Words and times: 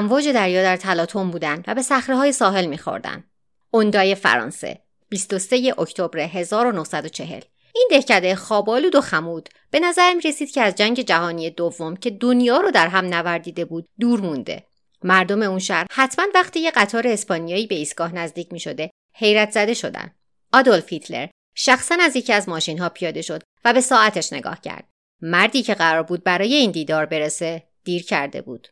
امواج 0.00 0.28
دریا 0.28 0.62
در 0.62 0.76
تلاطم 0.76 1.30
بودند 1.30 1.64
و 1.66 1.74
به 1.74 1.82
صخره 1.82 2.32
ساحل 2.32 2.66
میخوردند. 2.66 3.30
اوندای 3.70 4.14
فرانسه 4.14 4.78
23 5.08 5.74
اکتبر 5.78 6.18
1940 6.18 7.40
این 7.74 7.88
دهکده 7.90 8.34
خوابالود 8.34 8.94
و 8.94 9.00
خمود 9.00 9.48
به 9.70 9.80
نظر 9.80 10.14
می 10.14 10.20
رسید 10.20 10.50
که 10.50 10.62
از 10.62 10.74
جنگ 10.74 11.00
جهانی 11.00 11.50
دوم 11.50 11.96
که 11.96 12.10
دنیا 12.10 12.60
رو 12.60 12.70
در 12.70 12.88
هم 12.88 13.04
نوردیده 13.04 13.64
بود 13.64 13.88
دور 14.00 14.20
مونده. 14.20 14.66
مردم 15.04 15.42
اون 15.42 15.58
شهر 15.58 15.86
حتما 15.92 16.26
وقتی 16.34 16.60
یه 16.60 16.70
قطار 16.70 17.08
اسپانیایی 17.08 17.66
به 17.66 17.74
ایستگاه 17.74 18.14
نزدیک 18.14 18.52
می 18.52 18.60
شده 18.60 18.90
حیرت 19.14 19.50
زده 19.50 19.74
شدن. 19.74 20.10
آدولف 20.52 20.92
هیتلر 20.92 21.28
شخصا 21.54 21.96
از 22.00 22.16
یکی 22.16 22.32
از 22.32 22.48
ماشین 22.48 22.78
ها 22.78 22.88
پیاده 22.88 23.22
شد 23.22 23.42
و 23.64 23.72
به 23.72 23.80
ساعتش 23.80 24.32
نگاه 24.32 24.60
کرد. 24.60 24.88
مردی 25.22 25.62
که 25.62 25.74
قرار 25.74 26.02
بود 26.02 26.24
برای 26.24 26.54
این 26.54 26.70
دیدار 26.70 27.06
برسه 27.06 27.62
دیر 27.84 28.02
کرده 28.02 28.42
بود. 28.42 28.68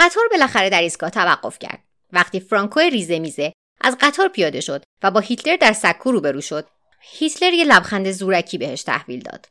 قطار 0.00 0.28
بالاخره 0.30 0.70
در 0.70 0.82
ایستگاه 0.82 1.10
توقف 1.10 1.58
کرد. 1.58 1.78
وقتی 2.12 2.40
فرانکو 2.40 2.80
ریزه 2.80 3.18
میزه 3.18 3.52
از 3.80 3.96
قطار 4.00 4.28
پیاده 4.28 4.60
شد 4.60 4.82
و 5.02 5.10
با 5.10 5.20
هیتلر 5.20 5.56
در 5.56 5.72
سکو 5.72 6.12
روبرو 6.12 6.40
شد. 6.40 6.66
هیتلر 7.00 7.52
یه 7.52 7.64
لبخند 7.64 8.10
زورکی 8.10 8.58
بهش 8.58 8.82
تحویل 8.82 9.20
داد. 9.20 9.48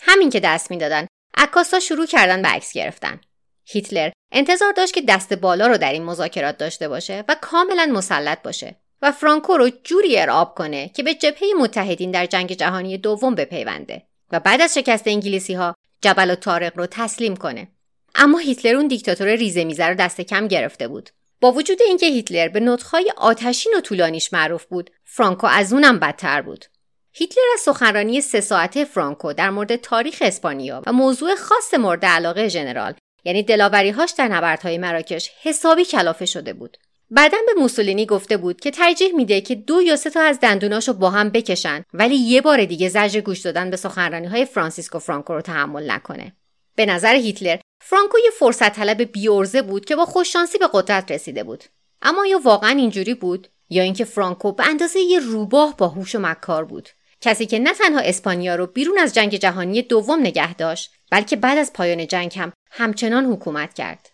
همین 0.00 0.30
که 0.30 0.40
دست 0.40 0.70
می‌دادن 0.70 1.06
عکاسا 1.36 1.80
شروع 1.80 2.06
کردن 2.06 2.42
به 2.42 2.48
عکس 2.48 2.72
گرفتن. 2.72 3.20
هیتلر 3.64 4.10
انتظار 4.32 4.72
داشت 4.72 4.94
که 4.94 5.02
دست 5.02 5.32
بالا 5.32 5.66
رو 5.66 5.78
در 5.78 5.92
این 5.92 6.04
مذاکرات 6.04 6.58
داشته 6.58 6.88
باشه 6.88 7.24
و 7.28 7.36
کاملا 7.40 7.86
مسلط 7.86 8.42
باشه 8.42 8.76
و 9.02 9.12
فرانکو 9.12 9.56
رو 9.56 9.70
جوری 9.84 10.18
ارعاب 10.18 10.54
کنه 10.54 10.88
که 10.88 11.02
به 11.02 11.14
جبهه 11.14 11.48
متحدین 11.58 12.10
در 12.10 12.26
جنگ 12.26 12.52
جهانی 12.52 12.98
دوم 12.98 13.34
بپیونده 13.34 14.02
و 14.32 14.40
بعد 14.40 14.60
از 14.60 14.74
شکست 14.74 15.06
انگلیسی 15.06 15.54
ها 15.54 15.74
جبل 16.02 16.30
و 16.30 16.34
تارق 16.34 16.78
رو 16.78 16.86
تسلیم 16.86 17.36
کنه. 17.36 17.68
اما 18.14 18.38
هیتلر 18.38 18.76
اون 18.76 18.88
دیکتاتور 18.88 19.28
ریزه 19.28 19.64
میزه 19.64 19.86
رو 19.86 19.94
دست 19.94 20.20
کم 20.20 20.48
گرفته 20.48 20.88
بود. 20.88 21.10
با 21.40 21.52
وجود 21.52 21.82
اینکه 21.82 22.06
هیتلر 22.06 22.48
به 22.48 22.60
نطق‌های 22.60 23.12
آتشین 23.16 23.74
و 23.76 23.80
طولانیش 23.80 24.32
معروف 24.32 24.64
بود 24.64 24.90
فرانکو 25.04 25.46
از 25.46 25.72
اونم 25.72 25.98
بدتر 25.98 26.42
بود. 26.42 26.64
هیتلر 27.12 27.44
از 27.54 27.60
سخنرانی 27.60 28.20
سه 28.20 28.40
ساعته 28.40 28.84
فرانکو 28.84 29.32
در 29.32 29.50
مورد 29.50 29.76
تاریخ 29.76 30.18
اسپانیا 30.20 30.82
و 30.86 30.92
موضوع 30.92 31.34
خاص 31.34 31.74
مورد 31.74 32.04
علاقه 32.04 32.48
ژنرال 32.48 32.94
یعنی 33.24 33.42
دلاوریهاش 33.42 34.10
در 34.10 34.28
نبردهای 34.28 34.78
مراکش 34.78 35.30
حسابی 35.42 35.84
کلافه 35.84 36.26
شده 36.26 36.52
بود. 36.52 36.76
بعدا 37.10 37.38
به 37.46 37.60
موسولینی 37.60 38.06
گفته 38.06 38.36
بود 38.36 38.60
که 38.60 38.70
ترجیح 38.70 39.14
میده 39.14 39.40
که 39.40 39.54
دو 39.54 39.82
یا 39.82 39.96
سه 39.96 40.10
تا 40.10 40.20
از 40.20 40.40
دندوناشو 40.40 40.92
با 40.92 41.10
هم 41.10 41.30
بکشن 41.30 41.84
ولی 41.94 42.14
یه 42.14 42.40
بار 42.40 42.64
دیگه 42.64 42.88
زجر 42.88 43.20
گوش 43.20 43.40
دادن 43.40 43.70
به 43.70 43.76
سخنرانی 43.76 44.26
های 44.26 44.44
فرانسیسکو 44.44 44.98
فرانکو 44.98 45.32
رو 45.32 45.40
تحمل 45.40 45.90
نکنه. 45.90 46.32
به 46.76 46.86
نظر 46.86 47.14
هیتلر 47.14 47.58
فرانکو 47.92 48.18
یه 48.18 48.30
فرصت 48.38 48.72
طلب 48.72 49.02
بیورزه 49.02 49.62
بود 49.62 49.84
که 49.84 49.96
با 49.96 50.04
خوششانسی 50.04 50.58
به 50.58 50.68
قدرت 50.72 51.10
رسیده 51.10 51.44
بود 51.44 51.64
اما 52.02 52.26
یا 52.26 52.40
واقعا 52.44 52.70
اینجوری 52.70 53.14
بود 53.14 53.48
یا 53.70 53.82
اینکه 53.82 54.04
فرانکو 54.04 54.52
به 54.52 54.66
اندازه 54.66 55.00
یه 55.00 55.20
روباه 55.20 55.76
با 55.76 55.88
هوش 55.88 56.14
و 56.14 56.18
مکار 56.18 56.64
بود 56.64 56.88
کسی 57.20 57.46
که 57.46 57.58
نه 57.58 57.74
تنها 57.74 58.00
اسپانیا 58.00 58.54
رو 58.54 58.66
بیرون 58.66 58.98
از 58.98 59.14
جنگ 59.14 59.34
جهانی 59.34 59.82
دوم 59.82 60.20
نگه 60.20 60.54
داشت 60.54 60.92
بلکه 61.10 61.36
بعد 61.36 61.58
از 61.58 61.72
پایان 61.72 62.06
جنگ 62.06 62.38
هم 62.38 62.52
همچنان 62.70 63.24
حکومت 63.24 63.74
کرد 63.74 64.10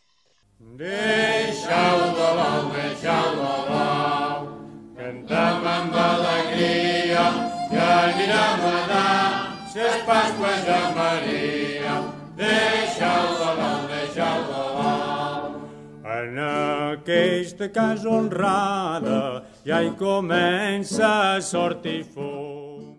Aquesta 17.09 17.73
casa 17.73 18.09
honrada 18.09 19.43
ja 19.67 19.81
hi 19.83 19.91
comença 19.99 21.35
a 21.35 21.41
sortir 21.41 22.05
fum. 22.15 22.99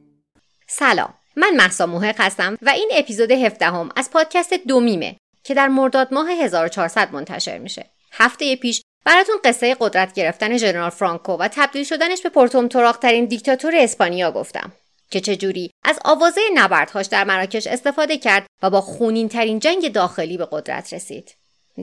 سلام 0.68 1.14
من 1.36 1.56
محسا 1.56 1.86
موهق 1.86 2.16
هستم 2.22 2.58
و 2.62 2.70
این 2.70 2.90
اپیزود 2.94 3.32
17 3.32 3.66
هم 3.66 3.90
از 3.96 4.12
پادکست 4.12 4.54
دومیمه 4.54 5.16
که 5.44 5.54
در 5.54 5.68
مرداد 5.68 6.14
ماه 6.14 6.30
1400 6.30 7.14
منتشر 7.14 7.58
میشه. 7.58 7.86
هفته 8.12 8.56
پیش 8.56 8.82
براتون 9.06 9.36
قصه 9.46 9.76
قدرت 9.80 10.14
گرفتن 10.14 10.58
ژنرال 10.58 10.90
فرانکو 10.90 11.32
و 11.32 11.48
تبدیل 11.52 11.84
شدنش 11.84 12.22
به 12.22 12.30
پرتوم 12.30 12.68
ترین 13.02 13.26
دیکتاتور 13.26 13.74
اسپانیا 13.76 14.32
گفتم. 14.32 14.72
که 15.10 15.22
چجوری 15.22 15.72
از 15.84 16.00
آوازه 16.06 16.42
نبردهاش 16.54 17.06
در 17.06 17.24
مراکش 17.24 17.68
استفاده 17.68 18.18
کرد 18.18 18.46
و 18.64 18.70
با 18.70 18.82
خونین 18.82 19.30
ترین 19.30 19.60
جنگ 19.60 19.92
داخلی 19.92 20.38
به 20.38 20.48
قدرت 20.52 20.94
رسید. 20.94 21.36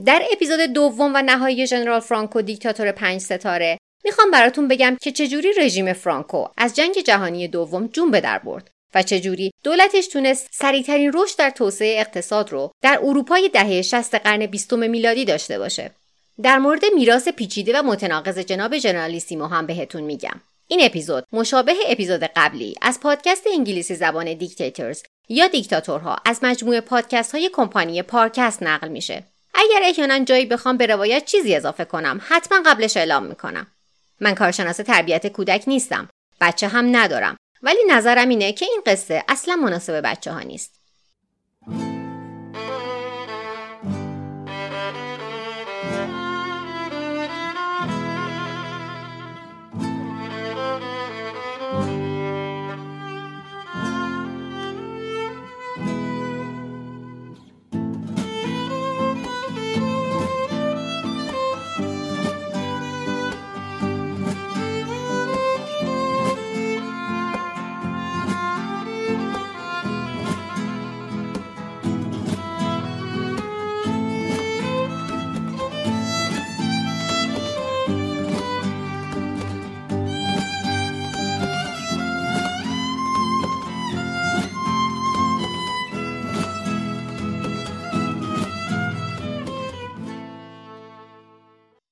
در 0.05 0.21
اپیزود 0.31 0.59
دوم 0.59 1.11
و 1.15 1.21
نهایی 1.21 1.67
ژنرال 1.67 1.99
فرانکو 1.99 2.41
دیکتاتور 2.41 2.91
پنج 2.91 3.21
ستاره 3.21 3.77
می‌خوام 4.03 4.31
براتون 4.31 4.67
بگم 4.67 4.97
که 5.01 5.11
چجوری 5.11 5.53
رژیم 5.57 5.93
فرانکو 5.93 6.45
از 6.57 6.75
جنگ 6.75 7.01
جهانی 7.01 7.47
دوم 7.47 7.87
جون 7.87 8.11
به 8.11 8.21
در 8.21 8.39
برد 8.39 8.69
و 8.95 9.03
چجوری 9.03 9.51
دولتش 9.63 10.07
تونست 10.07 10.49
سریعترین 10.51 11.11
رشد 11.15 11.37
در 11.37 11.49
توسعه 11.49 11.99
اقتصاد 11.99 12.51
رو 12.51 12.71
در 12.81 12.99
اروپای 13.03 13.49
دهه 13.49 13.81
60 13.81 14.15
قرن 14.15 14.45
بیستم 14.45 14.89
میلادی 14.89 15.25
داشته 15.25 15.59
باشه. 15.59 15.91
در 16.43 16.57
مورد 16.57 16.81
میراث 16.95 17.27
پیچیده 17.27 17.79
و 17.79 17.83
متناقض 17.83 18.39
جناب 18.39 18.77
ژنرالیسیمو 18.77 19.45
هم 19.45 19.67
بهتون 19.67 20.03
میگم. 20.03 20.41
این 20.67 20.79
اپیزود 20.83 21.25
مشابه 21.31 21.73
اپیزود 21.87 22.23
قبلی 22.23 22.75
از 22.81 22.99
پادکست 22.99 23.43
انگلیسی 23.53 23.95
زبان 23.95 24.33
دیکتاتورز 24.33 25.03
یا 25.29 25.47
دیکتاتورها 25.47 26.15
از 26.25 26.39
مجموعه 26.43 26.81
پادکست 26.81 27.31
های 27.31 27.49
کمپانی 27.53 28.01
پارکست 28.01 28.63
نقل 28.63 28.87
میشه. 28.87 29.23
اگر 29.53 29.79
احیانا 29.83 30.19
جایی 30.19 30.45
بخوام 30.45 30.77
به 30.77 30.85
روایت 30.85 31.25
چیزی 31.25 31.55
اضافه 31.55 31.85
کنم 31.85 32.21
حتما 32.27 32.61
قبلش 32.65 32.97
اعلام 32.97 33.23
می‌کنم. 33.23 33.67
من 34.19 34.35
کارشناس 34.35 34.77
تربیت 34.77 35.27
کودک 35.27 35.63
نیستم. 35.67 36.09
بچه 36.41 36.67
هم 36.67 36.97
ندارم. 36.97 37.37
ولی 37.61 37.79
نظرم 37.89 38.29
اینه 38.29 38.53
که 38.53 38.65
این 38.65 38.81
قصه 38.85 39.23
اصلا 39.27 39.55
مناسب 39.55 40.01
بچه 40.01 40.31
ها 40.31 40.39
نیست. 40.39 40.76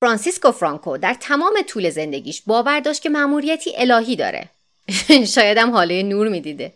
فرانسیسکو 0.05 0.51
فرانکو 0.51 0.97
در 0.97 1.13
تمام 1.13 1.53
طول 1.67 1.89
زندگیش 1.89 2.41
باور 2.45 2.79
داشت 2.79 3.01
که 3.01 3.09
مأموریتی 3.09 3.73
الهی 3.77 4.15
داره. 4.15 4.49
شاید 5.35 5.57
هم 5.57 5.71
حاله 5.71 6.03
نور 6.03 6.27
می‌دیده. 6.27 6.73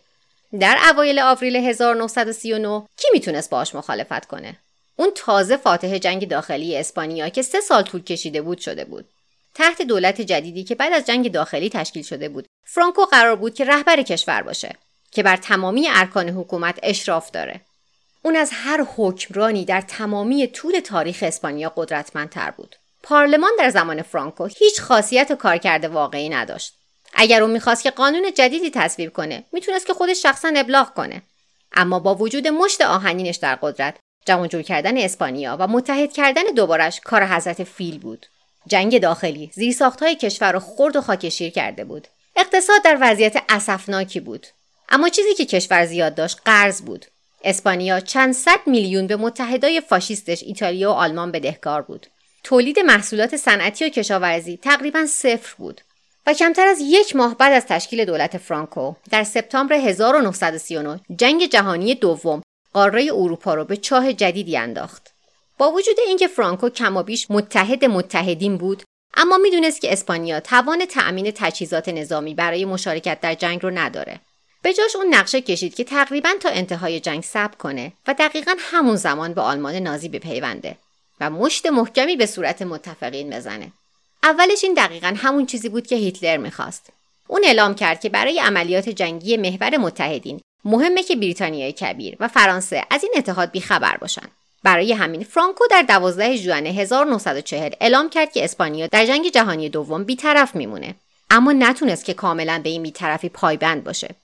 در 0.60 0.78
اوایل 0.90 1.18
آوریل 1.18 1.56
1939 1.56 2.86
کی 2.96 3.08
می‌تونست 3.12 3.50
باش 3.50 3.74
مخالفت 3.74 4.26
کنه؟ 4.26 4.56
اون 4.96 5.10
تازه 5.14 5.56
فاتح 5.56 5.98
جنگ 5.98 6.28
داخلی 6.28 6.76
اسپانیا 6.76 7.28
که 7.28 7.42
سه 7.42 7.60
سال 7.60 7.82
طول 7.82 8.02
کشیده 8.02 8.42
بود 8.42 8.58
شده 8.58 8.84
بود. 8.84 9.04
تحت 9.54 9.82
دولت 9.82 10.20
جدیدی 10.20 10.64
که 10.64 10.74
بعد 10.74 10.92
از 10.92 11.06
جنگ 11.06 11.32
داخلی 11.32 11.70
تشکیل 11.70 12.02
شده 12.02 12.28
بود، 12.28 12.46
فرانکو 12.64 13.04
قرار 13.04 13.36
بود 13.36 13.54
که 13.54 13.64
رهبر 13.64 14.02
کشور 14.02 14.42
باشه 14.42 14.74
که 15.10 15.22
بر 15.22 15.36
تمامی 15.36 15.88
ارکان 15.88 16.28
حکومت 16.28 16.78
اشراف 16.82 17.30
داره. 17.30 17.60
اون 18.22 18.36
از 18.36 18.50
هر 18.52 18.86
حکمرانی 18.96 19.64
در 19.64 19.80
تمامی 19.80 20.46
طول 20.46 20.80
تاریخ 20.80 21.18
اسپانیا 21.26 21.72
قدرتمندتر 21.76 22.50
بود. 22.50 22.76
پارلمان 23.02 23.50
در 23.58 23.70
زمان 23.70 24.02
فرانکو 24.02 24.44
هیچ 24.44 24.80
خاصیت 24.80 25.30
و 25.30 25.34
کارکرد 25.34 25.84
واقعی 25.84 26.28
نداشت. 26.28 26.74
اگر 27.14 27.42
او 27.42 27.48
می‌خواست 27.48 27.82
که 27.82 27.90
قانون 27.90 28.32
جدیدی 28.34 28.70
تصویب 28.70 29.12
کنه، 29.12 29.44
می‌تونست 29.52 29.86
که 29.86 29.94
خودش 29.94 30.22
شخصا 30.22 30.52
ابلاغ 30.56 30.94
کنه. 30.94 31.22
اما 31.72 31.98
با 31.98 32.14
وجود 32.14 32.48
مشت 32.48 32.80
آهنینش 32.80 33.36
در 33.36 33.58
قدرت 33.62 33.96
جمع 34.26 34.46
جور 34.46 34.62
کردن 34.62 34.98
اسپانیا 34.98 35.56
و 35.60 35.66
متحد 35.66 36.12
کردن 36.12 36.42
دوبارش 36.42 37.00
کار 37.00 37.26
حضرت 37.26 37.64
فیل 37.64 37.98
بود. 37.98 38.26
جنگ 38.66 39.00
داخلی 39.00 39.50
زیرساختهای 39.54 40.14
کشور 40.14 40.52
را 40.52 40.60
خرد 40.60 40.96
و 40.96 41.00
خاکشیر 41.00 41.50
کرده 41.50 41.84
بود. 41.84 42.08
اقتصاد 42.36 42.82
در 42.82 42.98
وضعیت 43.00 43.42
اسفناکی 43.48 44.20
بود. 44.20 44.46
اما 44.88 45.08
چیزی 45.08 45.34
که 45.34 45.44
کشور 45.46 45.86
زیاد 45.86 46.14
داشت 46.14 46.40
قرض 46.44 46.82
بود. 46.82 47.06
اسپانیا 47.44 48.00
چند 48.00 48.34
صد 48.34 48.60
میلیون 48.66 49.06
به 49.06 49.16
متحدای 49.16 49.80
فاشیستش 49.80 50.42
ایتالیا 50.42 50.90
و 50.90 50.94
آلمان 50.94 51.32
بدهکار 51.32 51.82
بود. 51.82 52.06
تولید 52.44 52.78
محصولات 52.78 53.36
صنعتی 53.36 53.84
و 53.84 53.88
کشاورزی 53.88 54.56
تقریبا 54.56 55.06
صفر 55.06 55.54
بود 55.58 55.80
و 56.26 56.34
کمتر 56.34 56.66
از 56.66 56.78
یک 56.80 57.16
ماه 57.16 57.36
بعد 57.36 57.52
از 57.52 57.66
تشکیل 57.66 58.04
دولت 58.04 58.38
فرانکو 58.38 58.94
در 59.10 59.24
سپتامبر 59.24 59.74
1939 59.74 61.00
جنگ 61.16 61.46
جهانی 61.46 61.94
دوم 61.94 62.42
قاره 62.72 63.04
اروپا 63.14 63.54
را 63.54 63.64
به 63.64 63.76
چاه 63.76 64.12
جدیدی 64.12 64.56
انداخت. 64.56 65.14
با 65.58 65.72
وجود 65.72 65.96
اینکه 66.06 66.28
فرانکو 66.28 66.68
کمابیش 66.68 67.26
متحد 67.30 67.84
متحدین 67.84 68.56
بود 68.56 68.82
اما 69.14 69.38
می‌دونست 69.38 69.80
که 69.80 69.92
اسپانیا 69.92 70.40
توان 70.40 70.84
تأمین 70.86 71.32
تجهیزات 71.34 71.88
نظامی 71.88 72.34
برای 72.34 72.64
مشارکت 72.64 73.20
در 73.20 73.34
جنگ 73.34 73.62
رو 73.62 73.70
نداره. 73.70 74.20
به 74.62 74.74
جاش 74.74 74.96
اون 74.96 75.14
نقشه 75.14 75.40
کشید 75.40 75.74
که 75.74 75.84
تقریبا 75.84 76.30
تا 76.40 76.48
انتهای 76.48 77.00
جنگ 77.00 77.22
صبر 77.22 77.56
کنه 77.56 77.92
و 78.06 78.14
دقیقا 78.18 78.54
همون 78.58 78.96
زمان 78.96 79.34
به 79.34 79.40
آلمان 79.40 79.74
نازی 79.74 80.08
بپیونده 80.08 80.76
و 81.20 81.30
مشت 81.30 81.66
محکمی 81.66 82.16
به 82.16 82.26
صورت 82.26 82.62
متفقین 82.62 83.30
بزنه. 83.30 83.72
اولش 84.22 84.64
این 84.64 84.74
دقیقا 84.74 85.14
همون 85.16 85.46
چیزی 85.46 85.68
بود 85.68 85.86
که 85.86 85.96
هیتلر 85.96 86.36
می‌خواست. 86.36 86.92
اون 87.26 87.44
اعلام 87.44 87.74
کرد 87.74 88.00
که 88.00 88.08
برای 88.08 88.40
عملیات 88.40 88.88
جنگی 88.88 89.36
محور 89.36 89.76
متحدین 89.76 90.40
مهمه 90.64 91.02
که 91.02 91.16
بریتانیای 91.16 91.72
کبیر 91.72 92.16
و 92.20 92.28
فرانسه 92.28 92.84
از 92.90 93.02
این 93.02 93.12
اتحاد 93.16 93.50
بیخبر 93.50 93.96
باشن. 93.96 94.28
برای 94.62 94.92
همین 94.92 95.24
فرانکو 95.24 95.64
در 95.70 95.82
12 95.82 96.36
ژوئن 96.36 96.66
1940 96.66 97.70
اعلام 97.80 98.10
کرد 98.10 98.32
که 98.32 98.44
اسپانیا 98.44 98.86
در 98.86 99.06
جنگ 99.06 99.30
جهانی 99.30 99.68
دوم 99.68 100.04
بیطرف 100.04 100.56
میمونه 100.56 100.94
اما 101.30 101.52
نتونست 101.52 102.04
که 102.04 102.14
کاملا 102.14 102.60
به 102.64 102.70
این 102.70 102.82
بیطرفی 102.82 103.28
پایبند 103.28 103.84
باشه 103.84 104.14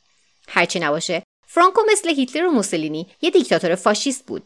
هرچی 0.48 0.78
نباشه 0.78 1.22
فرانکو 1.46 1.80
مثل 1.92 2.08
هیتلر 2.08 2.46
و 2.46 2.50
موسولینی 2.50 3.06
یه 3.22 3.30
دیکتاتور 3.30 3.74
فاشیست 3.74 4.26
بود 4.26 4.42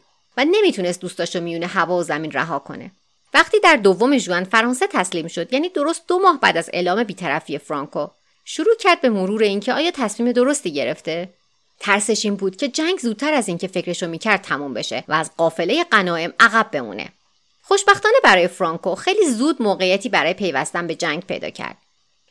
نمی‌تونست 0.50 1.00
دوستاشو 1.00 1.40
میونه 1.40 1.66
هوا 1.66 1.96
و 1.96 2.02
زمین 2.02 2.30
رها 2.30 2.58
کنه. 2.58 2.90
وقتی 3.34 3.60
در 3.60 3.76
دوم 3.76 4.18
ژوئن 4.18 4.44
فرانسه 4.44 4.86
تسلیم 4.86 5.28
شد 5.28 5.52
یعنی 5.52 5.68
درست 5.68 6.02
دو 6.08 6.18
ماه 6.18 6.40
بعد 6.40 6.56
از 6.56 6.70
اعلام 6.72 7.04
بیطرفی 7.04 7.58
فرانکو 7.58 8.06
شروع 8.44 8.76
کرد 8.80 9.00
به 9.00 9.10
مرور 9.10 9.42
اینکه 9.42 9.72
آیا 9.72 9.90
تصمیم 9.90 10.32
درستی 10.32 10.72
گرفته. 10.72 11.28
ترسش 11.80 12.24
این 12.24 12.36
بود 12.36 12.56
که 12.56 12.68
جنگ 12.68 12.98
زودتر 12.98 13.34
از 13.34 13.48
اینکه 13.48 13.68
فکرشو 13.68 14.06
می‌کرد 14.06 14.42
تموم 14.42 14.74
بشه 14.74 15.04
و 15.08 15.12
از 15.12 15.30
قافله 15.36 15.84
غنایم 15.84 16.32
عقب 16.40 16.70
بمونه. 16.72 17.08
خوشبختانه 17.62 18.14
برای 18.24 18.48
فرانکو 18.48 18.94
خیلی 18.94 19.30
زود 19.30 19.62
موقعیتی 19.62 20.08
برای 20.08 20.34
پیوستن 20.34 20.86
به 20.86 20.94
جنگ 20.94 21.22
پیدا 21.22 21.50
کرد. 21.50 21.76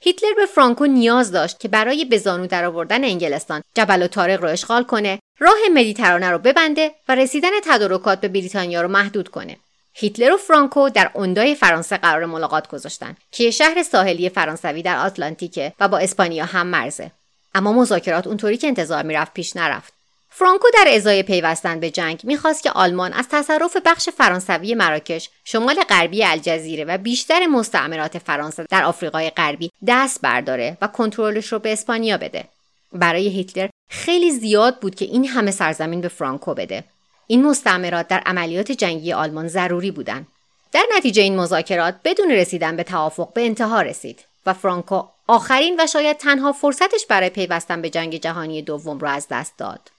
هیتلر 0.01 0.33
به 0.33 0.45
فرانکو 0.45 0.85
نیاز 0.85 1.31
داشت 1.31 1.59
که 1.59 1.67
برای 1.67 2.05
به 2.05 2.17
زانو 2.17 2.47
درآوردن 2.47 3.03
انگلستان 3.03 3.61
جبل 3.75 4.03
و 4.03 4.07
تارق 4.07 4.41
رو 4.41 4.49
اشغال 4.49 4.83
کنه 4.83 5.19
راه 5.39 5.57
مدیترانه 5.73 6.31
رو 6.31 6.37
ببنده 6.37 6.91
و 7.07 7.15
رسیدن 7.15 7.49
تدارکات 7.63 8.21
به 8.21 8.27
بریتانیا 8.27 8.81
رو 8.81 8.87
محدود 8.87 9.29
کنه. 9.29 9.57
هیتلر 9.93 10.33
و 10.33 10.37
فرانکو 10.37 10.89
در 10.89 11.11
اوندای 11.13 11.55
فرانسه 11.55 11.97
قرار 11.97 12.25
ملاقات 12.25 12.67
گذاشتن 12.67 13.17
که 13.31 13.51
شهر 13.51 13.83
ساحلی 13.83 14.29
فرانسوی 14.29 14.81
در 14.81 14.97
آتلانتیکه 14.97 15.73
و 15.79 15.87
با 15.87 15.97
اسپانیا 15.97 16.45
هم 16.45 16.67
مرزه. 16.67 17.11
اما 17.55 17.73
مذاکرات 17.73 18.27
اونطوری 18.27 18.57
که 18.57 18.67
انتظار 18.67 19.03
می‌رفت 19.03 19.33
پیش 19.33 19.55
نرفت. 19.55 19.93
فرانکو 20.29 20.67
در 20.73 20.91
ازای 20.95 21.23
پیوستن 21.23 21.79
به 21.79 21.89
جنگ 21.89 22.21
می‌خواست 22.23 22.63
که 22.63 22.71
آلمان 22.71 23.13
از 23.13 23.29
تصرف 23.31 23.77
بخش 23.85 24.09
فرانسوی 24.09 24.75
مراکش 24.75 25.29
شمال 25.43 25.83
غربی 25.89 26.23
الجزیره 26.23 26.85
و 26.85 26.97
بیشتر 26.97 27.45
مستعمرات 27.45 28.17
فرانسه 28.17 28.65
در 28.69 28.83
آفریقای 28.83 29.29
غربی 29.29 29.71
دست 29.87 30.21
برداره 30.21 30.77
و 30.81 30.87
کنترلش 30.87 31.47
رو 31.47 31.59
به 31.59 31.73
اسپانیا 31.73 32.17
بده. 32.17 32.45
برای 32.93 33.27
هیتلر 33.27 33.69
خیلی 33.89 34.31
زیاد 34.31 34.79
بود 34.79 34.95
که 34.95 35.05
این 35.05 35.27
همه 35.27 35.51
سرزمین 35.51 36.01
به 36.01 36.07
فرانکو 36.07 36.53
بده 36.53 36.83
این 37.27 37.45
مستعمرات 37.45 38.07
در 38.07 38.19
عملیات 38.19 38.71
جنگی 38.71 39.13
آلمان 39.13 39.47
ضروری 39.47 39.91
بودند 39.91 40.27
در 40.71 40.83
نتیجه 40.97 41.21
این 41.21 41.35
مذاکرات 41.35 41.95
بدون 42.03 42.31
رسیدن 42.31 42.75
به 42.75 42.83
توافق 42.83 43.33
به 43.33 43.45
انتها 43.45 43.81
رسید 43.81 44.25
و 44.45 44.53
فرانکو 44.53 45.03
آخرین 45.27 45.79
و 45.79 45.87
شاید 45.87 46.17
تنها 46.17 46.51
فرصتش 46.51 47.05
برای 47.09 47.29
پیوستن 47.29 47.81
به 47.81 47.89
جنگ 47.89 48.15
جهانی 48.15 48.61
دوم 48.61 48.99
را 48.99 49.11
از 49.11 49.27
دست 49.31 49.57
داد. 49.57 49.91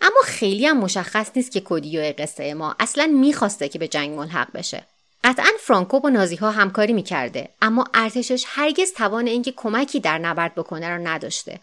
اما 0.00 0.20
خیلی 0.24 0.66
هم 0.66 0.76
مشخص 0.76 1.30
نیست 1.36 1.52
که 1.52 1.60
کودیو 1.60 2.12
قصه 2.18 2.54
ما 2.54 2.76
اصلا 2.80 3.06
می‌خواسته 3.06 3.68
که 3.68 3.78
به 3.78 3.88
جنگ 3.88 4.18
ملحق 4.18 4.52
بشه. 4.52 4.82
قطعا 5.24 5.50
فرانکو 5.60 6.00
با 6.00 6.08
نازی 6.08 6.36
ها 6.36 6.50
همکاری 6.50 6.92
می‌کرده 6.92 7.48
اما 7.62 7.84
ارتشش 7.94 8.44
هرگز 8.46 8.92
توان 8.92 9.26
اینکه 9.26 9.52
کمکی 9.52 10.00
در 10.00 10.18
نبرد 10.18 10.54
بکنه 10.54 10.88
را 10.88 10.96
نداشته. 10.96 11.60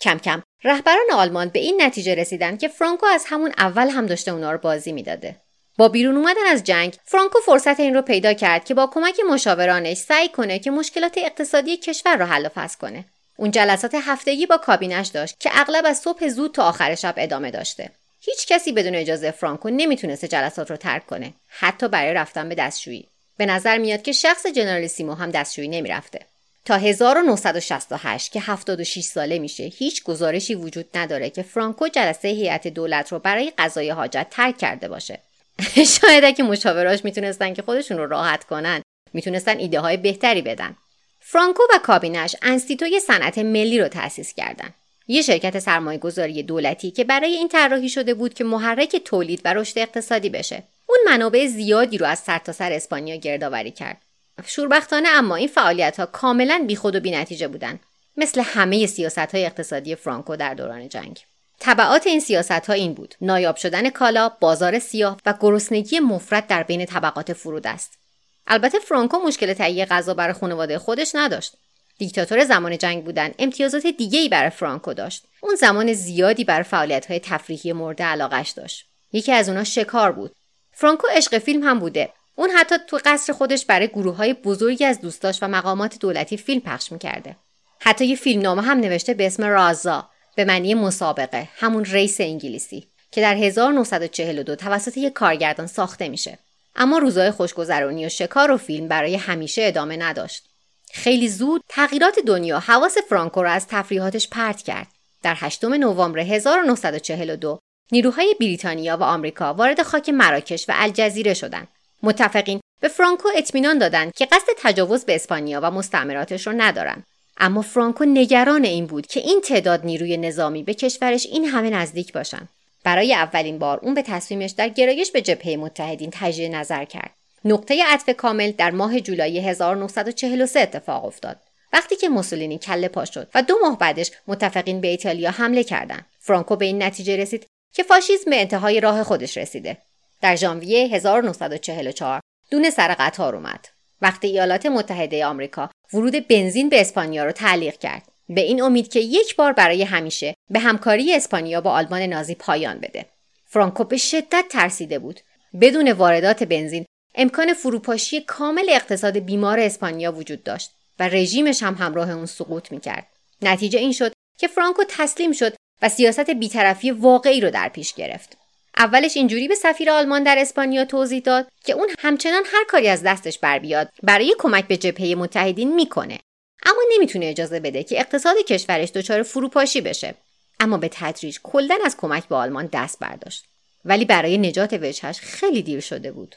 کم 0.00 0.18
کم 0.18 0.42
رهبران 0.64 1.06
آلمان 1.12 1.48
به 1.48 1.58
این 1.58 1.82
نتیجه 1.82 2.14
رسیدن 2.14 2.56
که 2.56 2.68
فرانکو 2.68 3.06
از 3.06 3.24
همون 3.26 3.52
اول 3.58 3.88
هم 3.88 4.06
داشته 4.06 4.30
اونا 4.30 4.52
رو 4.52 4.58
بازی 4.58 4.92
می‌داده. 4.92 5.36
با 5.78 5.88
بیرون 5.88 6.16
اومدن 6.16 6.46
از 6.46 6.64
جنگ 6.64 6.96
فرانکو 7.04 7.38
فرصت 7.46 7.80
این 7.80 7.94
رو 7.94 8.02
پیدا 8.02 8.32
کرد 8.32 8.64
که 8.64 8.74
با 8.74 8.86
کمک 8.86 9.20
مشاورانش 9.30 9.96
سعی 9.96 10.28
کنه 10.28 10.58
که 10.58 10.70
مشکلات 10.70 11.14
اقتصادی 11.16 11.76
کشور 11.76 12.16
رو 12.16 12.24
حل 12.24 12.46
و 12.46 12.48
فصل 12.48 12.78
کنه. 12.78 13.04
اون 13.36 13.50
جلسات 13.50 13.94
هفتگی 13.94 14.46
با 14.46 14.58
کابینش 14.58 15.08
داشت 15.08 15.40
که 15.40 15.50
اغلب 15.52 15.86
از 15.86 15.98
صبح 15.98 16.28
زود 16.28 16.54
تا 16.54 16.68
آخر 16.68 16.94
شب 16.94 17.14
ادامه 17.16 17.50
داشته. 17.50 17.90
هیچ 18.20 18.46
کسی 18.46 18.72
بدون 18.72 18.94
اجازه 18.94 19.30
فرانکو 19.30 19.70
نمی‌تونسته 19.70 20.28
جلسات 20.28 20.70
رو 20.70 20.76
ترک 20.76 21.06
کنه 21.06 21.34
حتی 21.48 21.88
برای 21.88 22.14
رفتن 22.14 22.48
به 22.48 22.54
دستشویی. 22.54 23.08
به 23.38 23.46
نظر 23.46 23.78
میاد 23.78 24.02
که 24.02 24.12
شخص 24.12 24.46
جنرالیسیمو 24.46 25.14
هم 25.14 25.30
دستشویی 25.30 25.68
نمی‌رفته. 25.68 26.20
تا 26.66 26.76
1968 26.76 28.32
که 28.32 28.40
76 28.40 29.04
ساله 29.04 29.38
میشه 29.38 29.64
هیچ 29.64 30.04
گزارشی 30.04 30.54
وجود 30.54 30.86
نداره 30.94 31.30
که 31.30 31.42
فرانکو 31.42 31.88
جلسه 31.88 32.28
هیئت 32.28 32.68
دولت 32.68 33.12
رو 33.12 33.18
برای 33.18 33.52
قضای 33.58 33.90
حاجت 33.90 34.26
ترک 34.30 34.58
کرده 34.58 34.88
باشه. 34.88 35.20
شاید 36.00 36.24
اگه 36.24 36.44
مشاوراش 36.44 37.04
می‌تونستن 37.04 37.54
که 37.54 37.62
خودشون 37.62 37.98
رو 37.98 38.06
راحت 38.06 38.44
کنن 38.44 38.82
می‌تونستن 39.12 39.58
ایده 39.58 39.80
های 39.80 39.96
بهتری 39.96 40.42
بدن. 40.42 40.76
فرانکو 41.20 41.62
و 41.74 41.78
کابینش 41.78 42.36
انستیتوی 42.42 43.00
صنعت 43.00 43.38
ملی 43.38 43.78
رو 43.78 43.88
تأسیس 43.88 44.34
کردن. 44.34 44.74
یه 45.08 45.22
شرکت 45.22 45.58
سرمایه 45.58 45.98
گذاری 45.98 46.42
دولتی 46.42 46.90
که 46.90 47.04
برای 47.04 47.34
این 47.34 47.48
طراحی 47.48 47.88
شده 47.88 48.14
بود 48.14 48.34
که 48.34 48.44
محرک 48.44 48.96
تولید 48.96 49.40
و 49.44 49.54
رشد 49.54 49.78
اقتصادی 49.78 50.28
بشه. 50.28 50.62
اون 50.86 50.98
منابع 51.06 51.46
زیادی 51.46 51.98
رو 51.98 52.06
از 52.06 52.18
سرتاسر 52.18 52.68
سر 52.68 52.72
اسپانیا 52.72 53.16
گردآوری 53.16 53.70
کرد. 53.70 54.05
شوربختانه 54.44 55.08
اما 55.08 55.36
این 55.36 55.48
فعالیت 55.48 56.00
ها 56.00 56.06
کاملا 56.06 56.64
بیخود 56.66 56.96
و 56.96 57.00
بینتیجه 57.00 57.48
بودن. 57.48 57.80
مثل 58.16 58.40
همه 58.40 58.86
سیاست 58.86 59.18
های 59.18 59.46
اقتصادی 59.46 59.94
فرانکو 59.94 60.36
در 60.36 60.54
دوران 60.54 60.88
جنگ. 60.88 61.20
طبعات 61.58 62.06
این 62.06 62.20
سیاست 62.20 62.50
ها 62.50 62.72
این 62.72 62.94
بود. 62.94 63.14
نایاب 63.20 63.56
شدن 63.56 63.90
کالا 63.90 64.28
بازار 64.28 64.78
سیاه 64.78 65.16
و 65.26 65.34
گرسنگی 65.40 66.00
مفرد 66.00 66.46
در 66.46 66.62
بین 66.62 66.86
طبقات 66.86 67.32
فرود 67.32 67.66
است. 67.66 67.98
البته 68.46 68.78
فرانکو 68.78 69.18
مشکل 69.18 69.52
تهیه 69.52 69.84
غذا 69.84 70.14
برای 70.14 70.32
خانواده 70.32 70.78
خودش 70.78 71.14
نداشت. 71.14 71.52
دیکتاتور 71.98 72.44
زمان 72.44 72.78
جنگ 72.78 73.04
بودن 73.04 73.30
امتیازات 73.38 73.86
دیگه 73.86 74.18
ای 74.18 74.28
برای 74.28 74.50
فرانکو 74.50 74.94
داشت. 74.94 75.24
اون 75.40 75.54
زمان 75.54 75.92
زیادی 75.92 76.44
برای 76.44 76.62
فعالیت 76.62 77.06
های 77.06 77.20
تفریحی 77.20 77.72
مورد 77.72 78.02
علاقش 78.02 78.50
داشت. 78.50 78.86
یکی 79.12 79.32
از 79.32 79.48
اونها 79.48 79.64
شکار 79.64 80.12
بود. 80.12 80.34
فرانکو 80.72 81.06
عشق 81.12 81.38
فیلم 81.38 81.62
هم 81.62 81.78
بوده. 81.78 82.10
اون 82.38 82.50
حتی 82.50 82.74
تو 82.86 82.98
قصر 83.04 83.32
خودش 83.32 83.64
برای 83.66 83.88
گروه 83.88 84.16
های 84.16 84.34
بزرگی 84.34 84.84
از 84.84 85.00
دوستاش 85.00 85.38
و 85.42 85.48
مقامات 85.48 85.98
دولتی 85.98 86.36
فیلم 86.36 86.60
پخش 86.60 86.92
می‌کرده. 86.92 87.36
حتی 87.80 88.06
یه 88.06 88.16
فیلمنامه 88.16 88.62
هم 88.62 88.78
نوشته 88.78 89.14
به 89.14 89.26
اسم 89.26 89.44
رازا 89.44 90.08
به 90.36 90.44
معنی 90.44 90.74
مسابقه 90.74 91.48
همون 91.56 91.84
ریس 91.84 92.20
انگلیسی 92.20 92.88
که 93.10 93.20
در 93.20 93.34
1942 93.34 94.56
توسط 94.56 94.96
یک 94.96 95.12
کارگردان 95.12 95.66
ساخته 95.66 96.08
میشه. 96.08 96.38
اما 96.76 96.98
روزای 96.98 97.30
خوشگذرانی 97.30 98.06
و 98.06 98.08
شکار 98.08 98.50
و 98.50 98.56
فیلم 98.56 98.88
برای 98.88 99.14
همیشه 99.14 99.62
ادامه 99.64 99.96
نداشت. 99.96 100.44
خیلی 100.92 101.28
زود 101.28 101.62
تغییرات 101.68 102.18
دنیا 102.26 102.58
حواس 102.58 102.98
فرانکو 103.08 103.42
را 103.42 103.50
از 103.50 103.66
تفریحاتش 103.66 104.28
پرت 104.28 104.62
کرد. 104.62 104.86
در 105.22 105.34
8 105.38 105.64
نوامبر 105.64 106.18
1942 106.18 107.58
نیروهای 107.92 108.34
بریتانیا 108.40 108.96
و 108.96 109.02
آمریکا 109.02 109.54
وارد 109.54 109.82
خاک 109.82 110.08
مراکش 110.08 110.68
و 110.68 110.72
الجزیره 110.76 111.34
شدند 111.34 111.68
متفقین 112.02 112.60
به 112.80 112.88
فرانکو 112.88 113.28
اطمینان 113.36 113.78
دادند 113.78 114.12
که 114.14 114.26
قصد 114.26 114.48
تجاوز 114.58 115.04
به 115.04 115.14
اسپانیا 115.14 115.60
و 115.62 115.70
مستعمراتش 115.70 116.46
را 116.46 116.52
ندارند 116.52 117.06
اما 117.38 117.62
فرانکو 117.62 118.04
نگران 118.04 118.64
این 118.64 118.86
بود 118.86 119.06
که 119.06 119.20
این 119.20 119.40
تعداد 119.40 119.84
نیروی 119.84 120.16
نظامی 120.16 120.62
به 120.62 120.74
کشورش 120.74 121.26
این 121.26 121.44
همه 121.44 121.70
نزدیک 121.70 122.12
باشن. 122.12 122.48
برای 122.84 123.14
اولین 123.14 123.58
بار 123.58 123.78
اون 123.82 123.94
به 123.94 124.02
تصمیمش 124.02 124.50
در 124.50 124.68
گرایش 124.68 125.10
به 125.10 125.22
جبهه 125.22 125.56
متحدین 125.56 126.10
تجدید 126.12 126.54
نظر 126.54 126.84
کرد. 126.84 127.10
نقطه 127.44 127.84
عطف 127.86 128.10
کامل 128.10 128.50
در 128.50 128.70
ماه 128.70 129.00
جولای 129.00 129.38
1943 129.38 130.60
اتفاق 130.60 131.04
افتاد. 131.04 131.36
وقتی 131.72 131.96
که 131.96 132.08
موسولینی 132.08 132.58
کله 132.58 132.88
پا 132.88 133.04
شد 133.04 133.28
و 133.34 133.42
دو 133.42 133.54
ماه 133.62 133.78
بعدش 133.78 134.10
متفقین 134.26 134.80
به 134.80 134.88
ایتالیا 134.88 135.30
حمله 135.30 135.64
کردند. 135.64 136.06
فرانکو 136.20 136.56
به 136.56 136.64
این 136.64 136.82
نتیجه 136.82 137.16
رسید 137.16 137.46
که 137.74 137.82
فاشیسم 137.82 138.30
به 138.30 138.40
انتهای 138.40 138.80
راه 138.80 139.02
خودش 139.02 139.36
رسیده. 139.36 139.76
در 140.20 140.36
ژانویه 140.36 140.86
1944 140.86 142.20
دونه 142.50 142.70
سر 142.70 142.94
قطار 142.98 143.36
اومد. 143.36 143.68
وقتی 144.02 144.26
ایالات 144.26 144.66
متحده 144.66 145.26
آمریکا 145.26 145.70
ورود 145.92 146.28
بنزین 146.28 146.68
به 146.68 146.80
اسپانیا 146.80 147.24
رو 147.24 147.32
تعلیق 147.32 147.78
کرد 147.78 148.02
به 148.28 148.40
این 148.40 148.62
امید 148.62 148.88
که 148.88 149.00
یک 149.00 149.36
بار 149.36 149.52
برای 149.52 149.82
همیشه 149.82 150.34
به 150.50 150.58
همکاری 150.58 151.14
اسپانیا 151.14 151.60
با 151.60 151.70
آلمان 151.70 152.02
نازی 152.02 152.34
پایان 152.34 152.78
بده. 152.78 153.06
فرانکو 153.44 153.84
به 153.84 153.96
شدت 153.96 154.44
ترسیده 154.50 154.98
بود. 154.98 155.20
بدون 155.60 155.92
واردات 155.92 156.42
بنزین 156.42 156.84
امکان 157.14 157.54
فروپاشی 157.54 158.20
کامل 158.20 158.64
اقتصاد 158.68 159.18
بیمار 159.18 159.60
اسپانیا 159.60 160.12
وجود 160.12 160.42
داشت 160.42 160.70
و 160.98 161.08
رژیمش 161.08 161.62
هم 161.62 161.74
همراه 161.74 162.10
اون 162.10 162.26
سقوط 162.26 162.72
می‌کرد. 162.72 163.06
نتیجه 163.42 163.78
این 163.78 163.92
شد 163.92 164.12
که 164.38 164.48
فرانکو 164.48 164.82
تسلیم 164.88 165.32
شد 165.32 165.54
و 165.82 165.88
سیاست 165.88 166.30
بیطرفی 166.30 166.90
واقعی 166.90 167.40
رو 167.40 167.50
در 167.50 167.68
پیش 167.68 167.94
گرفت. 167.94 168.36
اولش 168.78 169.16
اینجوری 169.16 169.48
به 169.48 169.54
سفیر 169.54 169.90
آلمان 169.90 170.22
در 170.22 170.38
اسپانیا 170.38 170.84
توضیح 170.84 171.20
داد 171.20 171.48
که 171.64 171.72
اون 171.72 171.88
همچنان 171.98 172.42
هر 172.46 172.64
کاری 172.64 172.88
از 172.88 173.02
دستش 173.02 173.38
بر 173.38 173.58
بیاد 173.58 173.88
برای 174.02 174.34
کمک 174.38 174.68
به 174.68 174.76
جبهه 174.76 175.14
متحدین 175.14 175.74
می‌کنه. 175.74 176.18
اما 176.66 176.80
نمی‌تونه 176.94 177.26
اجازه 177.26 177.60
بده 177.60 177.82
که 177.82 178.00
اقتصاد 178.00 178.36
کشورش 178.48 178.90
دچار 178.90 179.22
فروپاشی 179.22 179.80
بشه. 179.80 180.14
اما 180.60 180.78
به 180.78 180.90
تدریج 180.92 181.38
کلا 181.42 181.78
از 181.84 181.96
کمک 181.96 182.28
به 182.28 182.36
آلمان 182.36 182.68
دست 182.72 182.98
برداشت. 182.98 183.44
ولی 183.84 184.04
برای 184.04 184.38
نجات 184.38 184.72
وجهش 184.72 185.20
خیلی 185.20 185.62
دیر 185.62 185.80
شده 185.80 186.12
بود. 186.12 186.36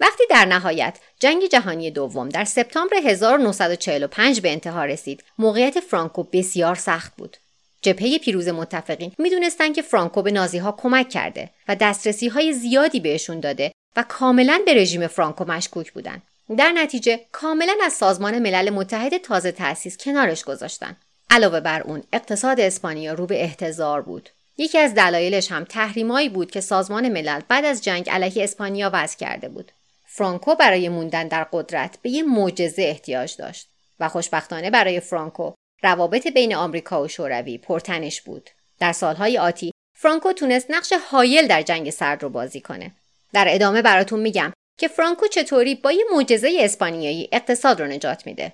وقتی 0.00 0.24
در 0.30 0.44
نهایت 0.44 0.98
جنگ 1.20 1.46
جهانی 1.46 1.90
دوم 1.90 2.28
در 2.28 2.44
سپتامبر 2.44 2.96
1945 2.96 4.40
به 4.40 4.52
انتها 4.52 4.84
رسید 4.84 5.24
موقعیت 5.38 5.80
فرانکو 5.80 6.22
بسیار 6.22 6.74
سخت 6.74 7.16
بود. 7.16 7.36
جبهه 7.82 8.18
پیروز 8.18 8.48
متفقین 8.48 9.12
می‌دونستند 9.18 9.74
که 9.74 9.82
فرانکو 9.82 10.22
به 10.22 10.30
نازی 10.30 10.58
ها 10.58 10.72
کمک 10.72 11.08
کرده 11.08 11.50
و 11.68 11.76
دسترسی 11.76 12.28
های 12.28 12.52
زیادی 12.52 13.00
بهشون 13.00 13.40
داده 13.40 13.72
و 13.96 14.04
کاملا 14.08 14.60
به 14.66 14.74
رژیم 14.74 15.06
فرانکو 15.06 15.44
مشکوک 15.44 15.92
بودند. 15.92 16.22
در 16.56 16.72
نتیجه 16.72 17.20
کاملا 17.32 17.74
از 17.84 17.92
سازمان 17.92 18.38
ملل 18.38 18.70
متحد 18.70 19.16
تازه 19.16 19.52
تأسیس 19.52 19.96
کنارش 19.96 20.44
گذاشتن. 20.44 20.96
علاوه 21.30 21.60
بر 21.60 21.82
اون 21.82 22.02
اقتصاد 22.12 22.60
اسپانیا 22.60 23.12
رو 23.12 23.26
به 23.26 23.42
احتضار 23.42 24.02
بود. 24.02 24.28
یکی 24.58 24.78
از 24.78 24.94
دلایلش 24.94 25.52
هم 25.52 25.64
تحریمایی 25.64 26.28
بود 26.28 26.50
که 26.50 26.60
سازمان 26.60 27.08
ملل 27.08 27.40
بعد 27.48 27.64
از 27.64 27.84
جنگ 27.84 28.10
علیه 28.10 28.44
اسپانیا 28.44 28.90
وضع 28.92 29.16
کرده 29.16 29.48
بود. 29.48 29.72
فرانکو 30.06 30.54
برای 30.54 30.88
موندن 30.88 31.28
در 31.28 31.46
قدرت 31.52 31.98
به 32.02 32.10
یه 32.10 32.22
معجزه 32.22 32.82
احتیاج 32.82 33.36
داشت 33.36 33.68
و 34.00 34.08
خوشبختانه 34.08 34.70
برای 34.70 35.00
فرانکو 35.00 35.52
روابط 35.82 36.26
بین 36.26 36.54
آمریکا 36.54 37.02
و 37.02 37.08
شوروی 37.08 37.58
پرتنش 37.58 38.22
بود. 38.22 38.50
در 38.80 38.92
سالهای 38.92 39.38
آتی 39.38 39.72
فرانکو 39.98 40.32
تونست 40.32 40.70
نقش 40.70 40.92
حایل 40.92 41.46
در 41.46 41.62
جنگ 41.62 41.90
سرد 41.90 42.22
رو 42.22 42.28
بازی 42.28 42.60
کنه. 42.60 42.90
در 43.32 43.46
ادامه 43.48 43.82
براتون 43.82 44.20
میگم 44.20 44.52
که 44.78 44.88
فرانکو 44.88 45.26
چطوری 45.26 45.74
با 45.74 45.92
یه 45.92 46.04
معجزه 46.12 46.56
اسپانیایی 46.60 47.28
اقتصاد 47.32 47.80
رو 47.80 47.86
نجات 47.86 48.26
میده. 48.26 48.52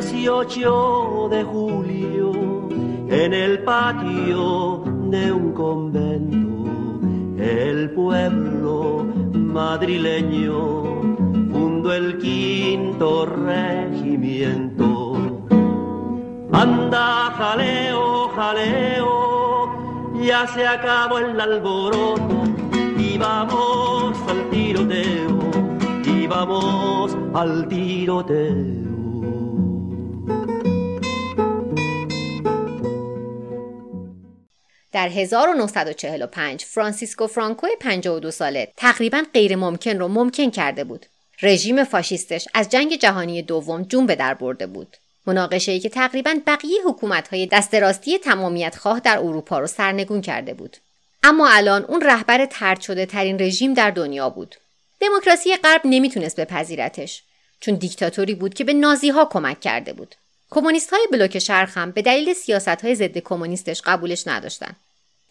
18 0.00 1.28
de 1.30 1.44
julio, 1.44 2.32
en 3.08 3.34
el 3.34 3.62
patio 3.62 4.82
de 5.10 5.30
un 5.30 5.52
convento, 5.52 7.00
el 7.38 7.90
pueblo 7.90 9.06
madrileño 9.34 10.82
fundó 11.52 11.92
el 11.92 12.18
quinto 12.18 13.26
regimiento. 13.26 15.16
Anda, 16.52 17.34
jaleo, 17.36 18.28
jaleo, 18.28 20.22
ya 20.22 20.46
se 20.46 20.66
acabó 20.66 21.18
el 21.18 21.38
alboroto 21.38 22.44
y 22.96 23.18
vamos 23.18 24.16
al 24.28 24.48
tiroteo, 24.50 25.38
y 26.06 26.26
vamos 26.26 27.14
al 27.34 27.68
tiroteo. 27.68 29.01
در 34.92 35.08
1945 35.08 36.64
فرانسیسکو 36.64 37.26
فرانکو 37.26 37.66
52 37.80 38.30
ساله 38.30 38.72
تقریبا 38.76 39.22
غیر 39.34 39.56
ممکن 39.56 39.98
رو 39.98 40.08
ممکن 40.08 40.50
کرده 40.50 40.84
بود. 40.84 41.06
رژیم 41.42 41.84
فاشیستش 41.84 42.48
از 42.54 42.68
جنگ 42.68 42.96
جهانی 42.96 43.42
دوم 43.42 43.82
جون 43.82 44.06
به 44.06 44.16
در 44.16 44.34
برده 44.34 44.66
بود. 44.66 44.96
مناقشه 45.26 45.72
ای 45.72 45.80
که 45.80 45.88
تقریبا 45.88 46.34
بقیه 46.46 46.78
حکومت 46.86 47.28
های 47.28 47.46
دست 47.46 47.74
راستی 47.74 48.18
تمامیت 48.18 48.76
خواه 48.76 49.00
در 49.00 49.18
اروپا 49.18 49.58
رو 49.58 49.66
سرنگون 49.66 50.20
کرده 50.20 50.54
بود. 50.54 50.76
اما 51.22 51.48
الان 51.48 51.84
اون 51.84 52.00
رهبر 52.00 52.46
ترد 52.46 52.80
شده 52.80 53.06
ترین 53.06 53.38
رژیم 53.38 53.74
در 53.74 53.90
دنیا 53.90 54.30
بود. 54.30 54.56
دموکراسی 55.00 55.56
غرب 55.56 55.80
نمی‌تونست 55.84 56.40
بپذیرتش 56.40 57.22
چون 57.60 57.74
دیکتاتوری 57.74 58.34
بود 58.34 58.54
که 58.54 58.64
به 58.64 58.72
نازی 58.72 59.10
ها 59.10 59.24
کمک 59.24 59.60
کرده 59.60 59.92
بود. 59.92 60.14
کمونیست 60.54 60.92
های 60.92 61.06
بلوک 61.12 61.38
شرق 61.38 61.78
هم 61.78 61.90
به 61.90 62.02
دلیل 62.02 62.32
سیاست 62.32 62.68
های 62.68 62.94
ضد 62.94 63.18
کمونیستش 63.18 63.82
قبولش 63.82 64.26
نداشتن. 64.26 64.76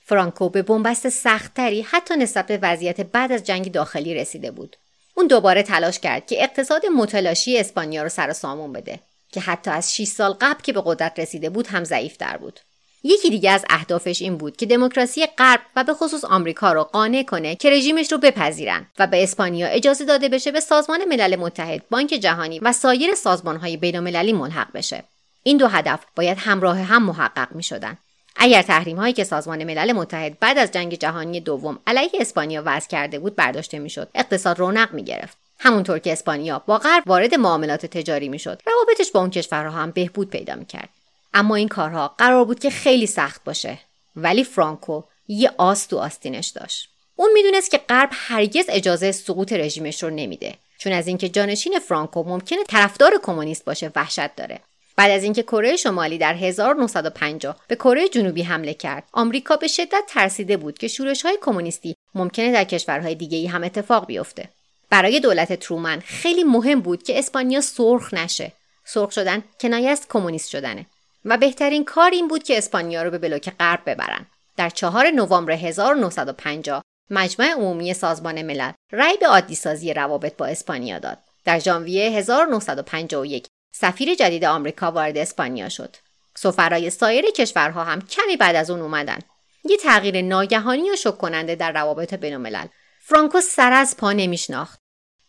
فرانکو 0.05 0.49
به 0.49 0.61
بنبست 0.61 1.09
سختتری 1.09 1.81
حتی 1.81 2.15
نسبت 2.17 2.47
به 2.47 2.59
وضعیت 2.61 3.01
بعد 3.01 3.31
از 3.31 3.43
جنگ 3.43 3.71
داخلی 3.71 4.15
رسیده 4.15 4.51
بود. 4.51 4.77
اون 5.15 5.27
دوباره 5.27 5.63
تلاش 5.63 5.99
کرد 5.99 6.25
که 6.25 6.43
اقتصاد 6.43 6.85
متلاشی 6.85 7.57
اسپانیا 7.57 8.03
رو 8.03 8.09
سر 8.09 8.33
سامون 8.33 8.73
بده 8.73 8.99
که 9.31 9.39
حتی 9.39 9.71
از 9.71 9.95
6 9.95 10.03
سال 10.03 10.31
قبل 10.41 10.61
که 10.61 10.73
به 10.73 10.81
قدرت 10.85 11.19
رسیده 11.19 11.49
بود 11.49 11.67
هم 11.67 11.83
ضعیفتر 11.83 12.37
بود. 12.37 12.59
یکی 13.03 13.29
دیگه 13.29 13.51
از 13.51 13.65
اهدافش 13.69 14.21
این 14.21 14.37
بود 14.37 14.57
که 14.57 14.65
دموکراسی 14.65 15.25
غرب 15.25 15.61
و 15.75 15.83
به 15.83 15.93
خصوص 15.93 16.25
آمریکا 16.25 16.73
رو 16.73 16.83
قانع 16.83 17.23
کنه 17.23 17.55
که 17.55 17.69
رژیمش 17.69 18.11
رو 18.11 18.17
بپذیرن 18.17 18.87
و 18.99 19.07
به 19.07 19.23
اسپانیا 19.23 19.67
اجازه 19.67 20.05
داده 20.05 20.29
بشه 20.29 20.51
به 20.51 20.59
سازمان 20.59 21.05
ملل 21.05 21.35
متحد، 21.35 21.89
بانک 21.89 22.09
جهانی 22.09 22.59
و 22.59 22.73
سایر 22.73 23.15
سازمانهای 23.15 23.77
بینالمللی 23.77 24.33
ملحق 24.33 24.71
بشه. 24.73 25.03
این 25.43 25.57
دو 25.57 25.67
هدف 25.67 25.99
باید 26.15 26.37
همراه 26.37 26.77
هم 26.77 27.03
محقق 27.03 27.51
می 27.51 27.63
شدن. 27.63 27.97
اگر 28.35 28.61
تحریم 28.61 28.97
هایی 28.97 29.13
که 29.13 29.23
سازمان 29.23 29.63
ملل 29.63 29.91
متحد 29.91 30.39
بعد 30.39 30.57
از 30.57 30.71
جنگ 30.71 30.93
جهانی 30.93 31.39
دوم 31.39 31.79
علیه 31.87 32.09
اسپانیا 32.13 32.63
وضع 32.65 32.87
کرده 32.87 33.19
بود 33.19 33.35
برداشته 33.35 33.79
می‌شد 33.79 34.09
اقتصاد 34.15 34.59
رونق 34.59 34.93
می 34.93 35.03
گرفت 35.03 35.37
همونطور 35.59 35.99
که 35.99 36.11
اسپانیا 36.11 36.59
با 36.59 36.77
غرب 36.77 37.03
وارد 37.05 37.35
معاملات 37.35 37.85
تجاری 37.85 38.29
می‌شد 38.29 38.61
روابطش 38.65 39.11
با 39.11 39.19
اون 39.19 39.29
کشورها 39.29 39.81
هم 39.81 39.91
بهبود 39.91 40.29
پیدا 40.29 40.55
می‌کرد. 40.55 40.89
اما 41.33 41.55
این 41.55 41.67
کارها 41.67 42.15
قرار 42.17 42.45
بود 42.45 42.59
که 42.59 42.69
خیلی 42.69 43.07
سخت 43.07 43.43
باشه. 43.43 43.79
ولی 44.15 44.43
فرانکو 44.43 45.03
یه 45.27 45.51
آس 45.57 45.85
تو 45.85 45.97
آستینش 45.97 46.47
داشت. 46.47 46.89
اون 47.15 47.31
می‌دونست 47.33 47.71
که 47.71 47.77
غرب 47.77 48.09
هرگز 48.11 48.65
اجازه 48.69 49.11
سقوط 49.11 49.53
رژیمش 49.53 50.03
رو 50.03 50.09
نمیده. 50.09 50.55
چون 50.77 50.93
از 50.93 51.07
اینکه 51.07 51.29
جانشین 51.29 51.79
فرانکو 51.79 52.23
ممکنه 52.23 52.63
طرفدار 52.63 53.11
کمونیست 53.23 53.65
باشه 53.65 53.91
وحشت 53.95 54.35
داره. 54.35 54.59
بعد 54.95 55.11
از 55.11 55.23
اینکه 55.23 55.43
کره 55.43 55.75
شمالی 55.75 56.17
در 56.17 56.33
1950 56.33 57.57
به 57.67 57.75
کره 57.75 58.09
جنوبی 58.09 58.43
حمله 58.43 58.73
کرد 58.73 59.03
آمریکا 59.13 59.55
به 59.55 59.67
شدت 59.67 60.03
ترسیده 60.07 60.57
بود 60.57 60.77
که 60.77 60.87
شورش 60.87 61.21
های 61.21 61.37
کمونیستی 61.41 61.95
ممکنه 62.15 62.51
در 62.51 62.63
کشورهای 62.63 63.15
دیگه 63.15 63.37
ای 63.37 63.47
هم 63.47 63.63
اتفاق 63.63 64.05
بیفته. 64.05 64.49
برای 64.89 65.19
دولت 65.19 65.53
ترومن 65.53 65.99
خیلی 65.99 66.43
مهم 66.43 66.81
بود 66.81 67.03
که 67.03 67.19
اسپانیا 67.19 67.61
سرخ 67.61 68.13
نشه. 68.13 68.51
سرخ 68.85 69.11
شدن 69.11 69.43
کنایه 69.59 69.91
است 69.91 70.09
کمونیست 70.09 70.49
شدنه. 70.49 70.85
و 71.25 71.37
بهترین 71.37 71.85
کار 71.85 72.11
این 72.11 72.27
بود 72.27 72.43
که 72.43 72.57
اسپانیا 72.57 73.03
رو 73.03 73.11
به 73.11 73.17
بلوک 73.17 73.49
غرب 73.59 73.81
ببرن. 73.85 74.25
در 74.57 74.69
چهار 74.69 75.11
نوامبر 75.11 75.51
1950 75.51 76.83
مجمع 77.09 77.51
عمومی 77.51 77.93
سازمان 77.93 78.41
ملل 78.41 78.71
رأی 78.91 79.17
به 79.17 79.27
عادی 79.27 79.55
سازی 79.55 79.93
روابط 79.93 80.35
با 80.37 80.45
اسپانیا 80.45 80.99
داد. 80.99 81.17
در 81.45 81.59
ژانویه 81.59 82.09
1951 82.09 83.47
سفیر 83.71 84.15
جدید 84.15 84.45
آمریکا 84.45 84.91
وارد 84.91 85.17
اسپانیا 85.17 85.69
شد. 85.69 85.95
سفرای 86.35 86.89
سایر 86.89 87.25
کشورها 87.25 87.83
هم 87.83 88.01
کمی 88.01 88.37
بعد 88.37 88.55
از 88.55 88.69
اون 88.69 88.81
اومدن. 88.81 89.19
یه 89.63 89.77
تغییر 89.77 90.21
ناگهانی 90.21 90.91
و 90.91 90.95
شک 90.95 91.17
کننده 91.17 91.55
در 91.55 91.71
روابط 91.71 92.13
بینالملل. 92.13 92.67
فرانکو 92.99 93.41
سر 93.41 93.71
از 93.71 93.97
پا 93.97 94.11
نمیشناخت. 94.11 94.79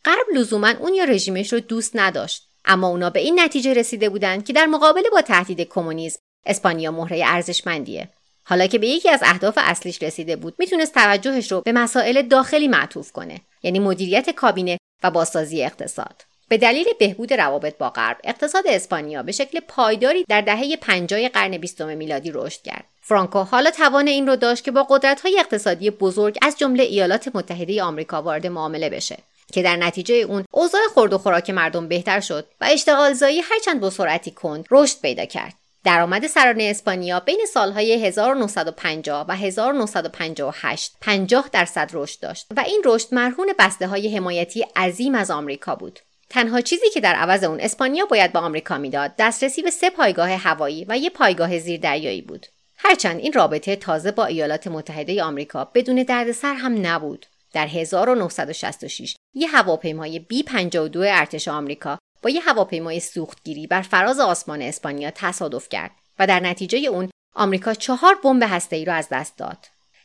غرب 0.04 0.26
لزوما 0.34 0.68
اون 0.68 0.94
یا 0.94 1.04
رژیمش 1.04 1.52
رو 1.52 1.60
دوست 1.60 1.90
نداشت. 1.94 2.48
اما 2.64 2.88
اونا 2.88 3.10
به 3.10 3.20
این 3.20 3.40
نتیجه 3.40 3.74
رسیده 3.74 4.08
بودند 4.08 4.44
که 4.44 4.52
در 4.52 4.66
مقابله 4.66 5.10
با 5.12 5.22
تهدید 5.22 5.60
کمونیسم 5.60 6.18
اسپانیا 6.46 6.90
مهره 6.90 7.22
ارزشمندیه. 7.26 8.08
حالا 8.44 8.66
که 8.66 8.78
به 8.78 8.86
یکی 8.86 9.10
از 9.10 9.20
اهداف 9.22 9.58
اصلیش 9.62 10.02
رسیده 10.02 10.36
بود 10.36 10.54
می‌تونست 10.58 10.94
توجهش 10.94 11.52
رو 11.52 11.60
به 11.60 11.72
مسائل 11.72 12.22
داخلی 12.22 12.68
معطوف 12.68 13.12
کنه 13.12 13.40
یعنی 13.62 13.78
مدیریت 13.78 14.30
کابینه 14.30 14.78
و 15.02 15.10
بازسازی 15.10 15.64
اقتصاد 15.64 16.24
به 16.52 16.58
دلیل 16.58 16.86
بهبود 16.98 17.32
روابط 17.32 17.78
با 17.78 17.90
غرب 17.90 18.16
اقتصاد 18.24 18.64
اسپانیا 18.66 19.22
به 19.22 19.32
شکل 19.32 19.60
پایداری 19.68 20.24
در 20.28 20.40
دهه 20.40 20.76
50 20.76 21.28
قرن 21.28 21.56
بیستم 21.58 21.96
میلادی 21.96 22.30
رشد 22.34 22.62
کرد 22.62 22.84
فرانکو 23.00 23.38
حالا 23.38 23.70
توان 23.70 24.08
این 24.08 24.26
رو 24.26 24.36
داشت 24.36 24.64
که 24.64 24.70
با 24.70 24.82
قدرت‌های 24.82 25.38
اقتصادی 25.38 25.90
بزرگ 25.90 26.38
از 26.42 26.58
جمله 26.58 26.82
ایالات 26.82 27.30
متحده 27.34 27.82
آمریکا 27.82 28.22
وارد 28.22 28.46
معامله 28.46 28.90
بشه 28.90 29.18
که 29.52 29.62
در 29.62 29.76
نتیجه 29.76 30.14
اون 30.14 30.44
اوضاع 30.50 30.80
خورد 30.94 31.12
و 31.12 31.18
خوراک 31.18 31.50
مردم 31.50 31.88
بهتر 31.88 32.20
شد 32.20 32.46
و 32.60 32.64
اشتغال 32.70 33.12
زایی 33.12 33.40
هرچند 33.40 33.80
با 33.80 33.90
سرعتی 33.90 34.30
کند 34.30 34.66
رشد 34.70 35.00
پیدا 35.02 35.24
کرد 35.24 35.54
درآمد 35.84 36.26
سرانه 36.26 36.64
اسپانیا 36.64 37.20
بین 37.20 37.40
سالهای 37.52 38.06
1950 38.06 39.26
و 39.28 39.36
1958 39.36 40.92
50 41.00 41.48
درصد 41.52 41.90
رشد 41.92 42.20
داشت 42.20 42.46
و 42.56 42.60
این 42.60 42.82
رشد 42.84 43.08
مرهون 43.12 43.52
بسته 43.58 43.86
های 43.86 44.16
حمایتی 44.16 44.66
عظیم 44.76 45.14
از 45.14 45.30
آمریکا 45.30 45.74
بود. 45.74 46.00
تنها 46.32 46.60
چیزی 46.60 46.90
که 46.90 47.00
در 47.00 47.14
عوض 47.14 47.44
اون 47.44 47.60
اسپانیا 47.60 48.06
باید 48.06 48.32
به 48.32 48.38
آمریکا 48.38 48.78
می‌داد 48.78 49.12
دسترسی 49.18 49.62
به 49.62 49.70
سه 49.70 49.90
پایگاه 49.90 50.30
هوایی 50.30 50.84
و 50.88 50.98
یک 50.98 51.12
پایگاه 51.12 51.58
زیردریایی 51.58 52.22
بود. 52.22 52.46
هرچند 52.76 53.18
این 53.18 53.32
رابطه 53.32 53.76
تازه 53.76 54.12
با 54.12 54.24
ایالات 54.24 54.66
متحده 54.66 55.22
آمریکا 55.22 55.64
بدون 55.64 56.02
دردسر 56.02 56.54
هم 56.54 56.86
نبود. 56.86 57.26
در 57.52 57.66
1966 57.66 59.16
یه 59.34 59.48
هواپیمای 59.48 60.18
بی 60.18 60.42
52 60.42 61.04
ارتش 61.08 61.48
آمریکا 61.48 61.98
با 62.22 62.30
یه 62.30 62.40
هواپیمای 62.40 63.00
سوختگیری 63.00 63.66
بر 63.66 63.82
فراز 63.82 64.20
آسمان 64.20 64.62
اسپانیا 64.62 65.10
تصادف 65.14 65.68
کرد 65.68 65.90
و 66.18 66.26
در 66.26 66.40
نتیجه 66.40 66.78
اون 66.78 67.10
آمریکا 67.34 67.74
چهار 67.74 68.14
بمب 68.24 68.62
ای 68.70 68.84
را 68.84 68.94
از 68.94 69.08
دست 69.10 69.38
داد. 69.38 69.58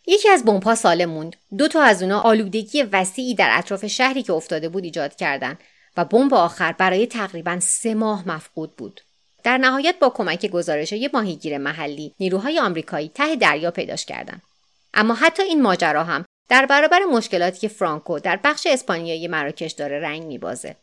یکی 0.08 0.30
از 0.30 0.46
بمبها 0.46 0.76
سالم 0.76 1.10
موند. 1.10 1.36
دو 1.58 1.68
تا 1.68 1.82
از 1.82 2.04
اونا 2.04 2.20
آلودگی 2.20 2.84
وسیعی 2.84 3.36
در 3.36 3.50
اطراف 3.52 3.86
شهری 3.86 4.24
که 4.24 4.34
افتاده 4.34 4.70
بود 4.70 4.84
ایجاد 4.84 5.16
کردند 5.16 5.60
و 5.98 6.06
بمب 6.06 6.34
آخر 6.34 6.72
برای 6.72 7.08
تقریبا 7.08 7.60
سه 7.60 7.94
ماه 7.94 8.28
مفقود 8.28 8.76
بود. 8.76 9.02
در 9.44 9.58
نهایت 9.58 9.96
با 10.00 10.10
کمک 10.10 10.46
گزارش 10.46 10.92
یه 10.92 11.10
ماهیگیر 11.14 11.58
محلی 11.58 12.14
نیروهای 12.20 12.60
آمریکایی 12.60 13.10
ته 13.10 13.36
دریا 13.36 13.72
پیداش 13.72 14.06
کردند. 14.06 14.42
اما 14.94 15.14
حتی 15.14 15.44
این 15.44 15.62
ماجرا 15.62 16.04
هم 16.04 16.26
در 16.50 16.66
برابر 16.66 17.00
مشکلاتی 17.12 17.60
که 17.60 17.68
فرانکو 17.68 18.20
در 18.20 18.40
بخش 18.44 18.68
اسپانیایی 18.68 19.28
مراکش 19.28 19.72
داره 19.72 20.00
رنگ 20.00 20.24
میبازه. 20.24 20.76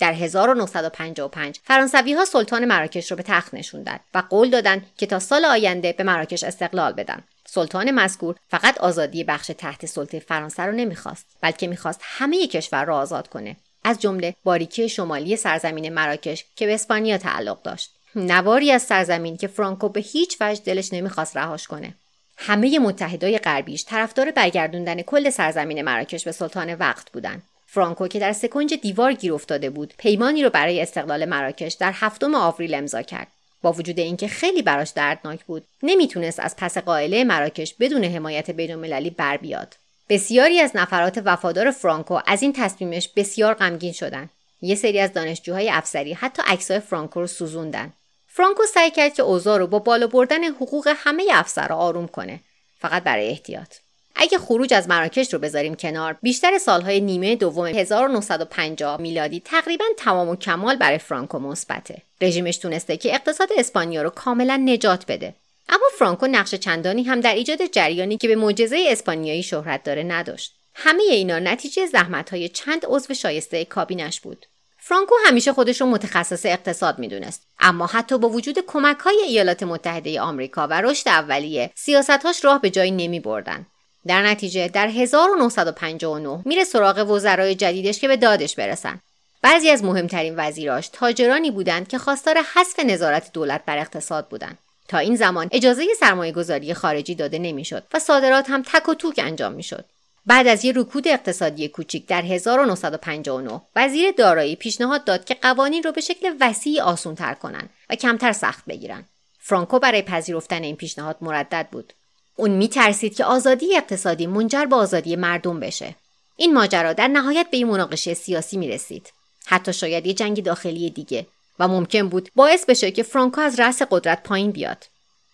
در 0.00 0.12
1955 0.12 1.60
فرانسوی 1.64 2.12
ها 2.12 2.24
سلطان 2.24 2.64
مراکش 2.64 3.10
رو 3.10 3.16
به 3.16 3.22
تخت 3.22 3.54
نشوندند 3.54 4.00
و 4.14 4.22
قول 4.30 4.50
دادند 4.50 4.86
که 4.96 5.06
تا 5.06 5.18
سال 5.18 5.44
آینده 5.44 5.92
به 5.92 6.04
مراکش 6.04 6.44
استقلال 6.44 6.92
بدن. 6.92 7.24
سلطان 7.46 7.90
مذکور 7.90 8.36
فقط 8.48 8.78
آزادی 8.78 9.24
بخش 9.24 9.50
تحت 9.58 9.86
سلطه 9.86 10.18
فرانسه 10.18 10.62
رو 10.62 10.72
نمی‌خواست 10.72 11.26
بلکه 11.40 11.66
می‌خواست 11.66 12.00
همه 12.02 12.46
کشور 12.46 12.84
را 12.84 12.98
آزاد 12.98 13.28
کنه 13.28 13.56
از 13.84 14.00
جمله 14.00 14.34
باریکی 14.44 14.88
شمالی 14.88 15.36
سرزمین 15.36 15.94
مراکش 15.94 16.44
که 16.56 16.66
به 16.66 16.74
اسپانیا 16.74 17.18
تعلق 17.18 17.62
داشت. 17.62 17.90
نواری 18.14 18.72
از 18.72 18.82
سرزمین 18.82 19.36
که 19.36 19.46
فرانکو 19.46 19.88
به 19.88 20.00
هیچ 20.00 20.36
وجه 20.40 20.62
دلش 20.64 20.92
نمی‌خواست 20.92 21.36
رهاش 21.36 21.66
کنه. 21.66 21.94
همه 22.36 22.78
متحدای 22.78 23.38
غربیش 23.38 23.84
طرفدار 23.84 24.30
برگردوندن 24.30 25.02
کل 25.02 25.30
سرزمین 25.30 25.82
مراکش 25.82 26.24
به 26.24 26.32
سلطان 26.32 26.74
وقت 26.74 27.12
بودند 27.12 27.42
فرانکو 27.66 28.08
که 28.08 28.18
در 28.18 28.32
سکنج 28.32 28.74
دیوار 28.74 29.12
گیر 29.12 29.32
افتاده 29.32 29.70
بود 29.70 29.94
پیمانی 29.98 30.42
رو 30.42 30.50
برای 30.50 30.80
استقلال 30.80 31.24
مراکش 31.24 31.72
در 31.72 31.92
هفتم 31.94 32.34
آوریل 32.34 32.74
امضا 32.74 33.02
کرد. 33.02 33.26
با 33.62 33.72
وجود 33.72 33.98
اینکه 33.98 34.28
خیلی 34.28 34.62
براش 34.62 34.90
دردناک 34.90 35.44
بود 35.44 35.64
نمی‌تونست 35.82 36.40
از 36.40 36.56
پس 36.56 36.78
قائله 36.78 37.24
مراکش 37.24 37.74
بدون 37.80 38.04
حمایت 38.04 38.50
بینالمللی 38.50 39.10
بر 39.10 39.36
بیاد. 39.36 39.76
بسیاری 40.10 40.60
از 40.60 40.70
نفرات 40.74 41.22
وفادار 41.24 41.70
فرانکو 41.70 42.20
از 42.26 42.42
این 42.42 42.52
تصمیمش 42.52 43.08
بسیار 43.08 43.54
غمگین 43.54 43.92
شدن. 43.92 44.30
یه 44.62 44.74
سری 44.74 45.00
از 45.00 45.12
دانشجوهای 45.12 45.70
افسری 45.70 46.12
حتی 46.12 46.42
عکسای 46.46 46.80
فرانکو 46.80 47.20
رو 47.20 47.26
سوزوندن. 47.26 47.92
فرانکو 48.26 48.62
سعی 48.74 48.90
کرد 48.90 49.14
که 49.14 49.22
اوضاع 49.22 49.58
رو 49.58 49.66
با 49.66 49.78
بالا 49.78 50.06
بردن 50.06 50.44
حقوق 50.44 50.94
همه 50.96 51.24
افسرها 51.32 51.76
آروم 51.76 52.06
کنه 52.06 52.40
فقط 52.78 53.02
برای 53.02 53.28
احتیاط. 53.28 53.74
اگه 54.16 54.38
خروج 54.38 54.74
از 54.74 54.88
مراکش 54.88 55.32
رو 55.32 55.38
بذاریم 55.38 55.74
کنار 55.74 56.16
بیشتر 56.22 56.58
سالهای 56.58 57.00
نیمه 57.00 57.36
دوم 57.36 57.66
1950 57.66 59.00
میلادی 59.00 59.42
تقریبا 59.44 59.84
تمام 59.96 60.28
و 60.28 60.36
کمال 60.36 60.76
برای 60.76 60.98
فرانکو 60.98 61.38
مثبته. 61.38 62.02
رژیمش 62.20 62.56
تونسته 62.56 62.96
که 62.96 63.14
اقتصاد 63.14 63.48
اسپانیا 63.58 64.02
رو 64.02 64.10
کاملا 64.10 64.56
نجات 64.56 65.06
بده. 65.06 65.34
اما 65.70 65.86
فرانکو 65.98 66.26
نقش 66.26 66.54
چندانی 66.54 67.02
هم 67.02 67.20
در 67.20 67.34
ایجاد 67.34 67.66
جریانی 67.66 68.16
که 68.16 68.28
به 68.28 68.36
معجزه 68.36 68.84
اسپانیایی 68.88 69.42
شهرت 69.42 69.82
داره 69.82 70.02
نداشت 70.02 70.54
همه 70.74 71.02
اینا 71.02 71.38
نتیجه 71.38 71.86
زحمتهای 71.86 72.48
چند 72.48 72.82
عضو 72.88 73.14
شایسته 73.14 73.64
کابینش 73.64 74.20
بود 74.20 74.46
فرانکو 74.78 75.14
همیشه 75.26 75.52
خودش 75.52 75.80
رو 75.80 75.86
متخصص 75.86 76.46
اقتصاد 76.46 76.98
می‌دونست 76.98 77.42
اما 77.58 77.86
حتی 77.86 78.18
با 78.18 78.28
وجود 78.28 78.58
کمک 78.66 78.98
های 78.98 79.16
ایالات 79.26 79.62
متحده 79.62 80.20
آمریکا 80.20 80.66
و 80.66 80.80
رشد 80.80 81.08
اولیه 81.08 81.70
سیاستهاش 81.74 82.44
راه 82.44 82.60
به 82.60 82.70
جایی 82.70 82.90
نمی 82.90 83.20
بردن. 83.20 83.66
در 84.06 84.22
نتیجه 84.22 84.68
در 84.68 84.88
1959 84.88 86.42
میره 86.44 86.64
سراغ 86.64 87.10
وزرای 87.10 87.54
جدیدش 87.54 88.00
که 88.00 88.08
به 88.08 88.16
دادش 88.16 88.54
برسن. 88.54 89.00
بعضی 89.42 89.70
از 89.70 89.84
مهمترین 89.84 90.34
وزیراش 90.36 90.88
تاجرانی 90.88 91.50
بودند 91.50 91.88
که 91.88 91.98
خواستار 91.98 92.38
حذف 92.54 92.80
نظارت 92.80 93.32
دولت 93.32 93.64
بر 93.66 93.78
اقتصاد 93.78 94.28
بودند. 94.28 94.58
تا 94.90 94.98
این 94.98 95.16
زمان 95.16 95.48
اجازه 95.52 95.86
سرمایه 96.00 96.32
گذاری 96.32 96.74
خارجی 96.74 97.14
داده 97.14 97.38
نمی‌شد 97.38 97.82
و 97.94 97.98
صادرات 97.98 98.50
هم 98.50 98.62
تک 98.62 98.88
و 98.88 98.94
توک 98.94 99.20
انجام 99.24 99.52
می‌شد. 99.52 99.84
بعد 100.26 100.46
از 100.46 100.64
یک 100.64 100.76
رکود 100.76 101.08
اقتصادی 101.08 101.68
کوچیک 101.68 102.06
در 102.06 102.22
1959 102.22 103.60
وزیر 103.76 104.10
دارایی 104.10 104.56
پیشنهاد 104.56 105.04
داد 105.04 105.24
که 105.24 105.34
قوانین 105.34 105.82
رو 105.82 105.92
به 105.92 106.00
شکل 106.00 106.34
وسیعی 106.40 106.80
آسون 106.80 107.14
تر 107.14 107.34
کنن 107.34 107.68
و 107.90 107.94
کمتر 107.94 108.32
سخت 108.32 108.64
بگیرن. 108.64 109.04
فرانکو 109.38 109.78
برای 109.78 110.02
پذیرفتن 110.02 110.62
این 110.62 110.76
پیشنهاد 110.76 111.16
مردد 111.20 111.68
بود. 111.72 111.92
اون 112.36 112.50
میترسید 112.50 113.16
که 113.16 113.24
آزادی 113.24 113.76
اقتصادی 113.76 114.26
منجر 114.26 114.64
به 114.64 114.76
آزادی 114.76 115.16
مردم 115.16 115.60
بشه. 115.60 115.94
این 116.36 116.54
ماجرا 116.54 116.92
در 116.92 117.08
نهایت 117.08 117.46
به 117.50 117.56
این 117.56 117.68
مناقشه 117.68 118.14
سیاسی 118.14 118.56
می 118.56 118.68
رسید. 118.68 119.12
حتی 119.46 119.72
شاید 119.72 120.06
یه 120.06 120.14
جنگ 120.14 120.44
داخلی 120.44 120.90
دیگه 120.90 121.26
و 121.60 121.68
ممکن 121.68 122.08
بود 122.08 122.28
باعث 122.34 122.64
بشه 122.64 122.90
که 122.90 123.02
فرانکو 123.02 123.40
از 123.40 123.60
رأس 123.60 123.82
قدرت 123.90 124.22
پایین 124.22 124.50
بیاد. 124.50 124.86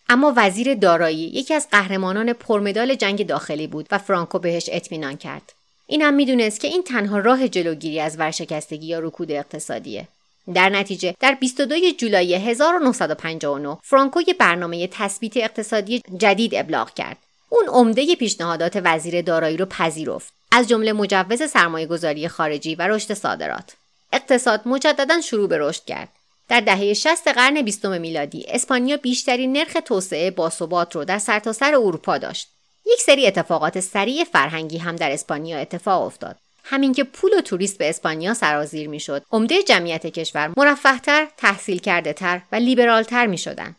اما 0.08 0.32
وزیر 0.36 0.74
دارایی 0.74 1.18
یکی 1.18 1.54
از 1.54 1.68
قهرمانان 1.70 2.32
پرمدال 2.32 2.94
جنگ 2.94 3.26
داخلی 3.26 3.66
بود 3.66 3.86
و 3.90 3.98
فرانکو 3.98 4.38
بهش 4.38 4.68
اطمینان 4.72 5.16
کرد. 5.16 5.52
این 5.86 6.02
هم 6.02 6.14
می‌دونست 6.14 6.60
که 6.60 6.68
این 6.68 6.82
تنها 6.82 7.18
راه 7.18 7.48
جلوگیری 7.48 8.00
از 8.00 8.18
ورشکستگی 8.18 8.86
یا 8.86 8.98
رکود 8.98 9.32
اقتصادیه. 9.32 10.08
در 10.54 10.68
نتیجه 10.68 11.14
در 11.20 11.34
22 11.34 11.90
جولای 11.98 12.34
1959 12.34 13.78
فرانکو 13.82 14.20
یه 14.26 14.34
برنامه 14.34 14.86
تثبیت 14.86 15.36
اقتصادی 15.36 16.02
جدید 16.18 16.54
ابلاغ 16.54 16.94
کرد. 16.94 17.16
اون 17.48 17.66
عمده 17.68 18.14
پیشنهادات 18.14 18.80
وزیر 18.84 19.22
دارایی 19.22 19.56
رو 19.56 19.66
پذیرفت 19.66 20.32
از 20.52 20.68
جمله 20.68 20.92
مجوز 20.92 21.42
سرمایه 21.50 21.86
گذاری 21.86 22.28
خارجی 22.28 22.74
و 22.74 22.82
رشد 22.82 23.14
صادرات. 23.14 23.76
اقتصاد 24.12 24.68
مجددا 24.68 25.20
شروع 25.20 25.48
به 25.48 25.58
رشد 25.58 25.84
کرد. 25.84 26.08
در 26.48 26.60
دهه 26.60 26.94
60 26.94 27.28
قرن 27.28 27.62
بیستم 27.62 28.00
میلادی 28.00 28.46
اسپانیا 28.48 28.96
بیشترین 28.96 29.52
نرخ 29.52 29.76
توسعه 29.84 30.30
باثبات 30.30 30.96
رو 30.96 31.04
در 31.04 31.18
سرتاسر 31.18 31.66
سر 31.66 31.74
اروپا 31.74 32.18
داشت. 32.18 32.48
یک 32.86 33.00
سری 33.00 33.26
اتفاقات 33.26 33.80
سریع 33.80 34.24
فرهنگی 34.24 34.78
هم 34.78 34.96
در 34.96 35.10
اسپانیا 35.10 35.58
اتفاق 35.58 36.02
افتاد. 36.02 36.36
همین 36.64 36.92
که 36.92 37.04
پول 37.04 37.30
و 37.38 37.40
توریست 37.40 37.78
به 37.78 37.88
اسپانیا 37.88 38.34
سرازیر 38.34 38.88
می‌شد 38.88 39.24
عمده 39.32 39.62
جمعیت 39.62 40.06
کشور 40.06 40.52
مرفهتر 40.56 41.28
تحصیل 41.36 41.78
کرده 41.78 42.12
تر 42.12 42.40
و 42.52 42.56
لیبرالتر 42.56 43.26
می 43.26 43.38
شدن. 43.38 43.76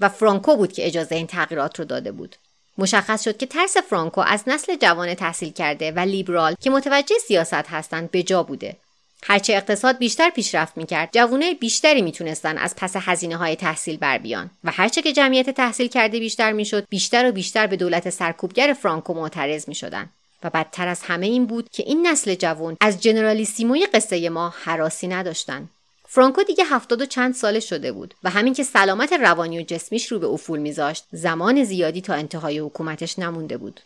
و 0.00 0.08
فرانکو 0.08 0.56
بود 0.56 0.72
که 0.72 0.86
اجازه 0.86 1.14
این 1.14 1.26
تغییرات 1.26 1.78
رو 1.78 1.84
داده 1.84 2.12
بود 2.12 2.36
مشخص 2.78 3.24
شد 3.24 3.36
که 3.36 3.46
ترس 3.46 3.76
فرانکو 3.76 4.20
از 4.20 4.42
نسل 4.46 4.76
جوان 4.76 5.14
تحصیل 5.14 5.52
کرده 5.52 5.92
و 5.92 5.98
لیبرال 5.98 6.54
که 6.60 6.70
متوجه 6.70 7.14
سیاست 7.28 7.54
هستند 7.54 8.10
به 8.10 8.22
جا 8.22 8.42
بوده 8.42 8.76
هرچه 9.22 9.52
اقتصاد 9.52 9.98
بیشتر 9.98 10.30
پیشرفت 10.30 10.76
می‌کرد 10.76 11.08
جوانای 11.12 11.54
بیشتری 11.54 12.02
می‌تونستن 12.02 12.58
از 12.58 12.76
پس 12.76 12.92
هزینه 12.96 13.36
های 13.36 13.56
تحصیل 13.56 13.96
بر 13.96 14.18
بیان. 14.18 14.50
و 14.64 14.70
هرچه 14.70 15.02
که 15.02 15.12
جمعیت 15.12 15.50
تحصیل 15.50 15.86
کرده 15.86 16.18
بیشتر 16.18 16.52
می‌شد 16.52 16.86
بیشتر 16.88 17.28
و 17.28 17.32
بیشتر 17.32 17.66
به 17.66 17.76
دولت 17.76 18.10
سرکوبگر 18.10 18.76
فرانکو 18.82 19.14
معترض 19.14 19.68
می‌شدن. 19.68 20.08
و 20.44 20.50
بدتر 20.50 20.88
از 20.88 21.02
همه 21.02 21.26
این 21.26 21.46
بود 21.46 21.70
که 21.70 21.82
این 21.86 22.06
نسل 22.06 22.34
جوان 22.34 22.76
از 22.80 23.02
جنرالیسیموی 23.02 23.86
قصه 23.86 24.28
ما 24.28 24.54
حراسی 24.64 25.08
نداشتن. 25.08 25.68
فرانکو 26.08 26.42
دیگه 26.42 26.64
هفتاد 26.64 27.02
و 27.02 27.06
چند 27.06 27.34
ساله 27.34 27.60
شده 27.60 27.92
بود 27.92 28.14
و 28.24 28.30
همین 28.30 28.54
که 28.54 28.62
سلامت 28.62 29.12
روانی 29.12 29.58
و 29.58 29.62
جسمیش 29.62 30.06
رو 30.06 30.18
به 30.18 30.26
افول 30.26 30.58
میذاشت 30.58 31.04
زمان 31.12 31.64
زیادی 31.64 32.00
تا 32.00 32.14
انتهای 32.14 32.58
حکومتش 32.58 33.18
نمونده 33.18 33.56
بود. 33.56 33.80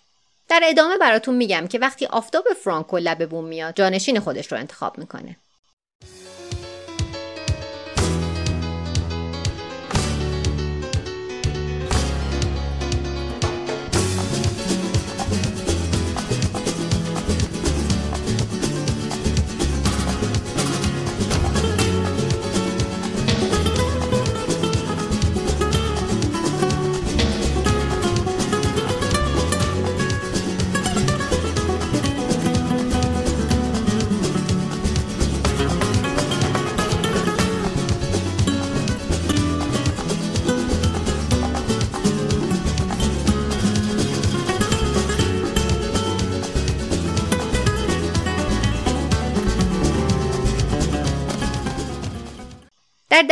در 0.48 0.60
ادامه 0.64 0.98
براتون 0.98 1.34
میگم 1.34 1.66
که 1.66 1.78
وقتی 1.78 2.06
آفتاب 2.06 2.44
فرانکو 2.64 2.98
لب 2.98 3.28
بوم 3.28 3.44
میاد 3.44 3.76
جانشین 3.76 4.20
خودش 4.20 4.52
رو 4.52 4.58
انتخاب 4.58 4.98
می‌کنه. 4.98 5.36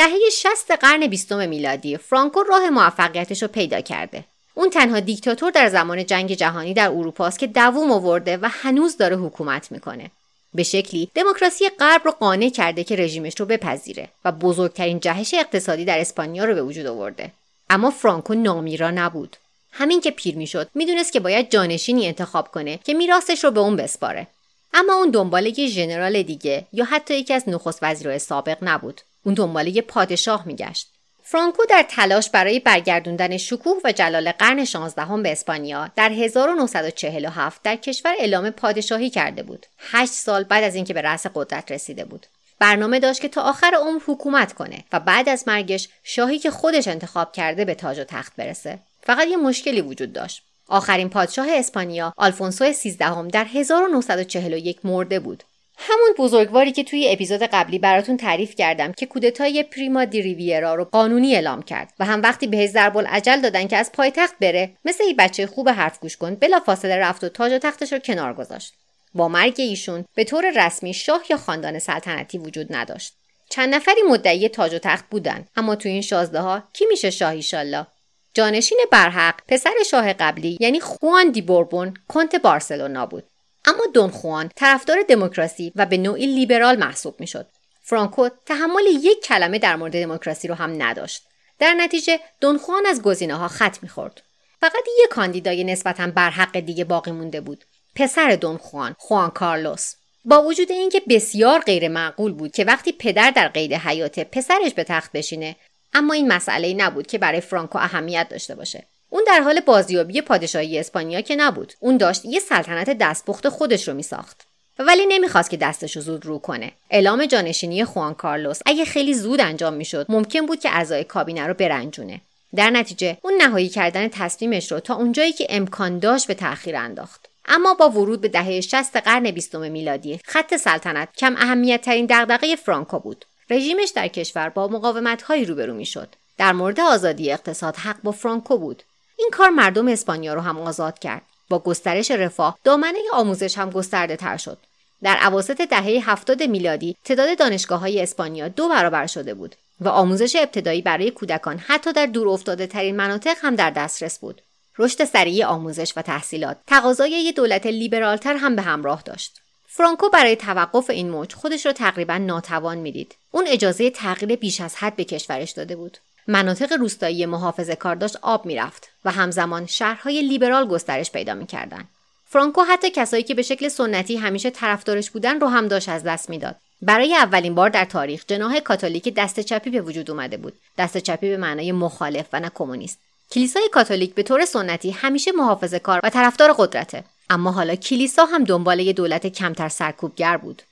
دهه 0.02 0.30
60 0.32 0.70
قرن 0.70 1.06
بیستم 1.06 1.48
میلادی 1.48 1.96
فرانکو 1.96 2.42
راه 2.42 2.70
موفقیتش 2.70 3.42
رو 3.42 3.48
پیدا 3.48 3.80
کرده. 3.80 4.24
اون 4.54 4.70
تنها 4.70 5.00
دیکتاتور 5.00 5.50
در 5.50 5.68
زمان 5.68 6.06
جنگ 6.06 6.34
جهانی 6.34 6.74
در 6.74 6.88
اروپا 6.88 7.26
است 7.26 7.38
که 7.38 7.46
دووم 7.46 7.92
آورده 7.92 8.36
و 8.36 8.48
هنوز 8.50 8.96
داره 8.96 9.16
حکومت 9.16 9.72
می‌کنه. 9.72 10.10
به 10.54 10.62
شکلی 10.62 11.10
دموکراسی 11.14 11.68
غرب 11.68 12.00
رو 12.04 12.10
قانع 12.10 12.48
کرده 12.48 12.84
که 12.84 12.96
رژیمش 12.96 13.40
رو 13.40 13.46
بپذیره 13.46 14.08
و 14.24 14.32
بزرگترین 14.32 15.00
جهش 15.00 15.34
اقتصادی 15.34 15.84
در 15.84 15.98
اسپانیا 15.98 16.44
رو 16.44 16.54
به 16.54 16.62
وجود 16.62 16.86
آورده. 16.86 17.30
اما 17.70 17.90
فرانکو 17.90 18.34
نامیرا 18.34 18.90
نبود. 18.90 19.36
همین 19.72 20.00
که 20.00 20.10
پیر 20.10 20.36
می‌شد 20.36 20.68
می‌دونست 20.74 21.12
که 21.12 21.20
باید 21.20 21.50
جانشینی 21.50 22.06
انتخاب 22.06 22.50
کنه 22.50 22.78
که 22.84 22.94
میراثش 22.94 23.44
رو 23.44 23.50
به 23.50 23.60
اون 23.60 23.76
بسپاره. 23.76 24.26
اما 24.74 24.94
اون 24.94 25.10
دنبال 25.10 25.46
یه 25.46 25.66
ژنرال 25.66 26.22
دیگه 26.22 26.66
یا 26.72 26.84
حتی 26.84 27.14
یکی 27.14 27.34
از 27.34 27.48
نخست 27.48 27.78
وزیرای 27.82 28.18
سابق 28.18 28.58
نبود. 28.62 29.00
اون 29.24 29.34
دنبال 29.34 29.66
یه 29.66 29.82
پادشاه 29.82 30.46
میگشت 30.46 30.88
فرانکو 31.32 31.62
در 31.70 31.84
تلاش 31.88 32.30
برای 32.30 32.60
برگردوندن 32.60 33.36
شکوه 33.36 33.76
و 33.84 33.92
جلال 33.92 34.32
قرن 34.32 34.64
16 34.64 35.22
به 35.22 35.32
اسپانیا 35.32 35.90
در 35.96 36.12
1947 36.12 37.62
در 37.62 37.76
کشور 37.76 38.14
اعلام 38.18 38.50
پادشاهی 38.50 39.10
کرده 39.10 39.42
بود. 39.42 39.66
هشت 39.78 40.12
سال 40.12 40.44
بعد 40.44 40.64
از 40.64 40.74
اینکه 40.74 40.94
به 40.94 41.02
رأس 41.02 41.26
قدرت 41.34 41.72
رسیده 41.72 42.04
بود. 42.04 42.26
برنامه 42.58 43.00
داشت 43.00 43.20
که 43.20 43.28
تا 43.28 43.42
آخر 43.42 43.74
عمر 43.80 44.00
حکومت 44.06 44.52
کنه 44.52 44.84
و 44.92 45.00
بعد 45.00 45.28
از 45.28 45.44
مرگش 45.46 45.88
شاهی 46.04 46.38
که 46.38 46.50
خودش 46.50 46.88
انتخاب 46.88 47.32
کرده 47.32 47.64
به 47.64 47.74
تاج 47.74 47.98
و 47.98 48.04
تخت 48.04 48.36
برسه. 48.36 48.78
فقط 49.02 49.28
یه 49.28 49.36
مشکلی 49.36 49.80
وجود 49.80 50.12
داشت. 50.12 50.42
آخرین 50.68 51.08
پادشاه 51.08 51.46
اسپانیا 51.50 52.12
آلفونسو 52.16 52.72
سیزدهم 52.72 53.28
در 53.28 53.44
1941 53.44 54.78
مرده 54.84 55.20
بود 55.20 55.44
همون 55.82 56.14
بزرگواری 56.18 56.72
که 56.72 56.84
توی 56.84 57.08
اپیزود 57.08 57.42
قبلی 57.42 57.78
براتون 57.78 58.16
تعریف 58.16 58.54
کردم 58.54 58.92
که 58.92 59.06
کودتای 59.06 59.62
پریما 59.62 60.04
دی 60.04 60.22
ریویرا 60.22 60.74
رو 60.74 60.84
قانونی 60.84 61.34
اعلام 61.34 61.62
کرد 61.62 61.92
و 61.98 62.04
هم 62.04 62.22
وقتی 62.22 62.46
بهش 62.46 62.70
ضرب 62.70 62.96
العجل 62.96 63.40
دادن 63.40 63.68
که 63.68 63.76
از 63.76 63.92
پایتخت 63.92 64.34
بره 64.40 64.70
مثل 64.84 65.04
یه 65.04 65.14
بچه 65.14 65.46
خوب 65.46 65.68
حرف 65.68 66.00
گوش 66.00 66.16
کن 66.16 66.34
بلا 66.34 66.60
فاصله 66.60 66.96
رفت 66.96 67.24
و 67.24 67.28
تاج 67.28 67.52
و 67.52 67.58
تختش 67.58 67.92
رو 67.92 67.98
کنار 67.98 68.34
گذاشت. 68.34 68.74
با 69.14 69.28
مرگ 69.28 69.54
ایشون 69.58 70.04
به 70.14 70.24
طور 70.24 70.66
رسمی 70.66 70.94
شاه 70.94 71.22
یا 71.30 71.36
خاندان 71.36 71.78
سلطنتی 71.78 72.38
وجود 72.38 72.66
نداشت. 72.76 73.12
چند 73.50 73.74
نفری 73.74 74.02
مدعی 74.08 74.48
تاج 74.48 74.74
و 74.74 74.78
تخت 74.78 75.04
بودن 75.10 75.46
اما 75.56 75.74
تو 75.74 75.88
این 75.88 76.02
شازده 76.02 76.40
ها 76.40 76.62
کی 76.72 76.86
میشه 76.86 77.10
شاه 77.10 77.30
ایشالله 77.30 77.86
جانشین 78.34 78.78
برحق 78.90 79.34
پسر 79.48 79.74
شاه 79.90 80.12
قبلی 80.12 80.56
یعنی 80.60 80.80
خوان 80.80 81.30
دی 81.30 81.42
بوربون 81.42 81.94
کنت 82.08 82.36
بارسلونا 82.36 83.06
بود. 83.06 83.24
اما 83.64 83.84
دون 83.94 84.10
خوان 84.10 84.50
طرفدار 84.56 85.02
دموکراسی 85.08 85.72
و 85.76 85.86
به 85.86 85.96
نوعی 85.96 86.26
لیبرال 86.26 86.76
محسوب 86.76 87.20
می‌شد. 87.20 87.46
فرانکو 87.82 88.28
تحمل 88.46 88.86
یک 88.86 89.24
کلمه 89.24 89.58
در 89.58 89.76
مورد 89.76 89.92
دموکراسی 89.92 90.48
رو 90.48 90.54
هم 90.54 90.82
نداشت. 90.82 91.22
در 91.58 91.74
نتیجه 91.74 92.20
دون 92.40 92.58
خوان 92.58 92.86
از 92.86 93.02
گزینه 93.02 93.34
ها 93.34 93.48
خط 93.48 93.78
می‌خورد. 93.82 94.22
فقط 94.60 94.84
یک 95.04 95.10
کاندیدای 95.10 95.64
نسبتا 95.64 96.06
برحق 96.06 96.60
دیگه 96.60 96.84
باقی 96.84 97.10
مونده 97.10 97.40
بود. 97.40 97.64
پسر 97.94 98.36
دون 98.40 98.56
خوان 98.56 98.96
خوان 98.98 99.30
کارلوس. 99.30 99.94
با 100.24 100.42
وجود 100.42 100.70
اینکه 100.72 101.02
بسیار 101.08 101.60
غیر 101.60 101.88
معقول 101.88 102.32
بود 102.32 102.52
که 102.52 102.64
وقتی 102.64 102.92
پدر 102.92 103.30
در 103.30 103.48
قید 103.48 103.72
حیات 103.72 104.20
پسرش 104.20 104.74
به 104.74 104.84
تخت 104.84 105.12
بشینه 105.12 105.56
اما 105.92 106.14
این 106.14 106.32
مسئله 106.32 106.74
نبود 106.74 107.06
که 107.06 107.18
برای 107.18 107.40
فرانکو 107.40 107.78
اهمیت 107.78 108.28
داشته 108.30 108.54
باشه. 108.54 108.86
اون 109.12 109.24
در 109.26 109.40
حال 109.40 109.60
بازیابی 109.60 110.20
پادشاهی 110.20 110.78
اسپانیا 110.78 111.20
که 111.20 111.36
نبود. 111.36 111.72
اون 111.80 111.96
داشت 111.96 112.24
یه 112.24 112.40
سلطنت 112.40 112.90
دستپخت 112.90 113.48
خودش 113.48 113.88
رو 113.88 113.94
میساخت. 113.94 114.40
ولی 114.78 115.06
نمی‌خواست 115.06 115.50
که 115.50 115.56
دستش 115.56 115.96
رو 115.96 116.02
زود 116.02 116.26
رو 116.26 116.38
کنه. 116.38 116.72
اعلام 116.90 117.26
جانشینی 117.26 117.84
خوان 117.84 118.14
کارلوس 118.14 118.60
اگه 118.66 118.84
خیلی 118.84 119.14
زود 119.14 119.40
انجام 119.40 119.74
می‌شد 119.74 120.06
ممکن 120.08 120.46
بود 120.46 120.60
که 120.60 120.70
اعضای 120.70 121.04
کابینه 121.04 121.46
رو 121.46 121.54
برنجونه. 121.54 122.20
در 122.54 122.70
نتیجه 122.70 123.18
اون 123.22 123.34
نهایی 123.34 123.68
کردن 123.68 124.08
تصمیمش 124.08 124.72
رو 124.72 124.80
تا 124.80 124.94
اونجایی 124.94 125.32
که 125.32 125.46
امکان 125.50 125.98
داشت 125.98 126.26
به 126.26 126.34
تأخیر 126.34 126.76
انداخت. 126.76 127.28
اما 127.46 127.74
با 127.74 127.90
ورود 127.90 128.20
به 128.20 128.28
دهه 128.28 128.60
60 128.60 128.96
قرن 128.96 129.30
بیستم 129.30 129.72
میلادی 129.72 130.20
خط 130.24 130.56
سلطنت 130.56 131.08
کم 131.16 131.36
اهمیت 131.36 131.82
ترین 131.82 132.06
دغدغه 132.10 132.56
فرانکو 132.56 132.98
بود. 132.98 133.24
رژیمش 133.50 133.88
در 133.88 134.08
کشور 134.08 134.48
با 134.48 134.68
مقاومت 134.68 135.22
هایی 135.22 135.44
روبرو 135.44 135.74
می‌شد. 135.74 136.08
در 136.38 136.52
مورد 136.52 136.80
آزادی 136.80 137.32
اقتصاد 137.32 137.76
حق 137.76 137.96
با 138.02 138.12
فرانکو 138.12 138.58
بود. 138.58 138.82
این 139.22 139.30
کار 139.32 139.50
مردم 139.50 139.88
اسپانیا 139.88 140.34
رو 140.34 140.40
هم 140.40 140.58
آزاد 140.58 140.98
کرد 140.98 141.22
با 141.48 141.58
گسترش 141.58 142.10
رفاه 142.10 142.58
دامنه 142.64 142.98
آموزش 143.12 143.58
هم 143.58 143.70
گسترده 143.70 144.16
تر 144.16 144.36
شد 144.36 144.58
در 145.02 145.16
عواسط 145.16 145.60
دهه 145.60 146.10
هفتاد 146.10 146.42
میلادی 146.42 146.96
تعداد 147.04 147.38
دانشگاه 147.38 147.80
های 147.80 148.02
اسپانیا 148.02 148.48
دو 148.48 148.68
برابر 148.68 149.06
شده 149.06 149.34
بود 149.34 149.54
و 149.80 149.88
آموزش 149.88 150.36
ابتدایی 150.36 150.82
برای 150.82 151.10
کودکان 151.10 151.58
حتی 151.58 151.92
در 151.92 152.06
دور 152.06 152.28
افتاده 152.28 152.66
ترین 152.66 152.96
مناطق 152.96 153.36
هم 153.42 153.56
در 153.56 153.70
دسترس 153.70 154.18
بود. 154.18 154.42
رشد 154.78 155.04
سریع 155.04 155.46
آموزش 155.46 155.92
و 155.96 156.02
تحصیلات 156.02 156.56
تقاضای 156.66 157.10
یک 157.10 157.36
دولت 157.36 157.66
لیبرالتر 157.66 158.36
هم 158.36 158.56
به 158.56 158.62
همراه 158.62 159.02
داشت. 159.02 159.40
فرانکو 159.66 160.08
برای 160.08 160.36
توقف 160.36 160.90
این 160.90 161.10
موج 161.10 161.34
خودش 161.34 161.66
را 161.66 161.72
تقریبا 161.72 162.18
ناتوان 162.18 162.78
می‌دید. 162.78 163.14
اون 163.30 163.46
اجازه 163.48 163.90
تغییر 163.90 164.36
بیش 164.36 164.60
از 164.60 164.76
حد 164.76 164.96
به 164.96 165.04
کشورش 165.04 165.50
داده 165.50 165.76
بود. 165.76 165.98
مناطق 166.26 166.72
روستایی 166.72 167.26
محافظه 167.26 167.76
کار 167.76 167.94
داشت 167.94 168.16
آب 168.22 168.46
می‌رفت 168.46 168.88
و 169.04 169.10
همزمان 169.10 169.66
شهرهای 169.66 170.22
لیبرال 170.22 170.68
گسترش 170.68 171.10
پیدا 171.10 171.34
می‌کردند. 171.34 171.88
فرانکو 172.26 172.62
حتی 172.62 172.90
کسایی 172.90 173.22
که 173.22 173.34
به 173.34 173.42
شکل 173.42 173.68
سنتی 173.68 174.16
همیشه 174.16 174.50
طرفدارش 174.50 175.10
بودن 175.10 175.40
رو 175.40 175.48
هم 175.48 175.68
داشت 175.68 175.88
از 175.88 176.02
دست 176.02 176.30
می‌داد. 176.30 176.56
برای 176.82 177.14
اولین 177.14 177.54
بار 177.54 177.68
در 177.70 177.84
تاریخ 177.84 178.24
جناح 178.26 178.60
کاتولیک 178.60 179.14
دست 179.14 179.40
چپی 179.40 179.70
به 179.70 179.80
وجود 179.80 180.10
اومده 180.10 180.36
بود. 180.36 180.52
دست 180.78 180.98
چپی 180.98 181.28
به 181.28 181.36
معنای 181.36 181.72
مخالف 181.72 182.26
و 182.32 182.40
نه 182.40 182.50
کمونیست. 182.54 182.98
کلیسای 183.30 183.68
کاتولیک 183.72 184.14
به 184.14 184.22
طور 184.22 184.44
سنتی 184.44 184.90
همیشه 184.90 185.32
محافظه 185.32 185.78
کار 185.78 186.00
و 186.02 186.10
طرفدار 186.10 186.52
قدرته. 186.52 187.04
اما 187.30 187.52
حالا 187.52 187.74
کلیسا 187.74 188.24
هم 188.24 188.44
دنبال 188.44 188.80
یه 188.80 188.92
دولت 188.92 189.26
کمتر 189.26 189.68
سرکوبگر 189.68 190.36
بود. 190.36 190.62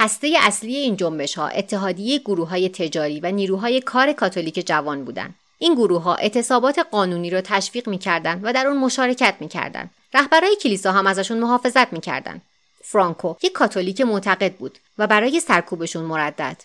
هسته 0.00 0.36
اصلی 0.40 0.76
این 0.76 0.96
جنبش 0.96 1.34
ها 1.34 1.48
اتحادیه 1.48 2.18
گروه 2.18 2.48
های 2.48 2.68
تجاری 2.68 3.20
و 3.20 3.30
نیروهای 3.30 3.80
کار 3.80 4.12
کاتولیک 4.12 4.66
جوان 4.66 5.04
بودند. 5.04 5.34
این 5.58 5.74
گروه 5.74 6.02
ها 6.02 6.14
اعتصابات 6.14 6.78
قانونی 6.78 7.30
را 7.30 7.40
تشویق 7.40 7.88
می‌کردند 7.88 8.40
و 8.42 8.52
در 8.52 8.66
اون 8.66 8.76
مشارکت 8.76 9.34
می‌کردند. 9.40 9.90
رهبرای 10.14 10.56
کلیسا 10.56 10.92
هم 10.92 11.06
ازشون 11.06 11.38
محافظت 11.38 11.92
می‌کردند. 11.92 12.42
فرانکو 12.84 13.34
یک 13.42 13.52
کاتولیک 13.52 14.00
معتقد 14.00 14.54
بود 14.54 14.78
و 14.98 15.06
برای 15.06 15.40
سرکوبشون 15.40 16.04
مردد 16.04 16.56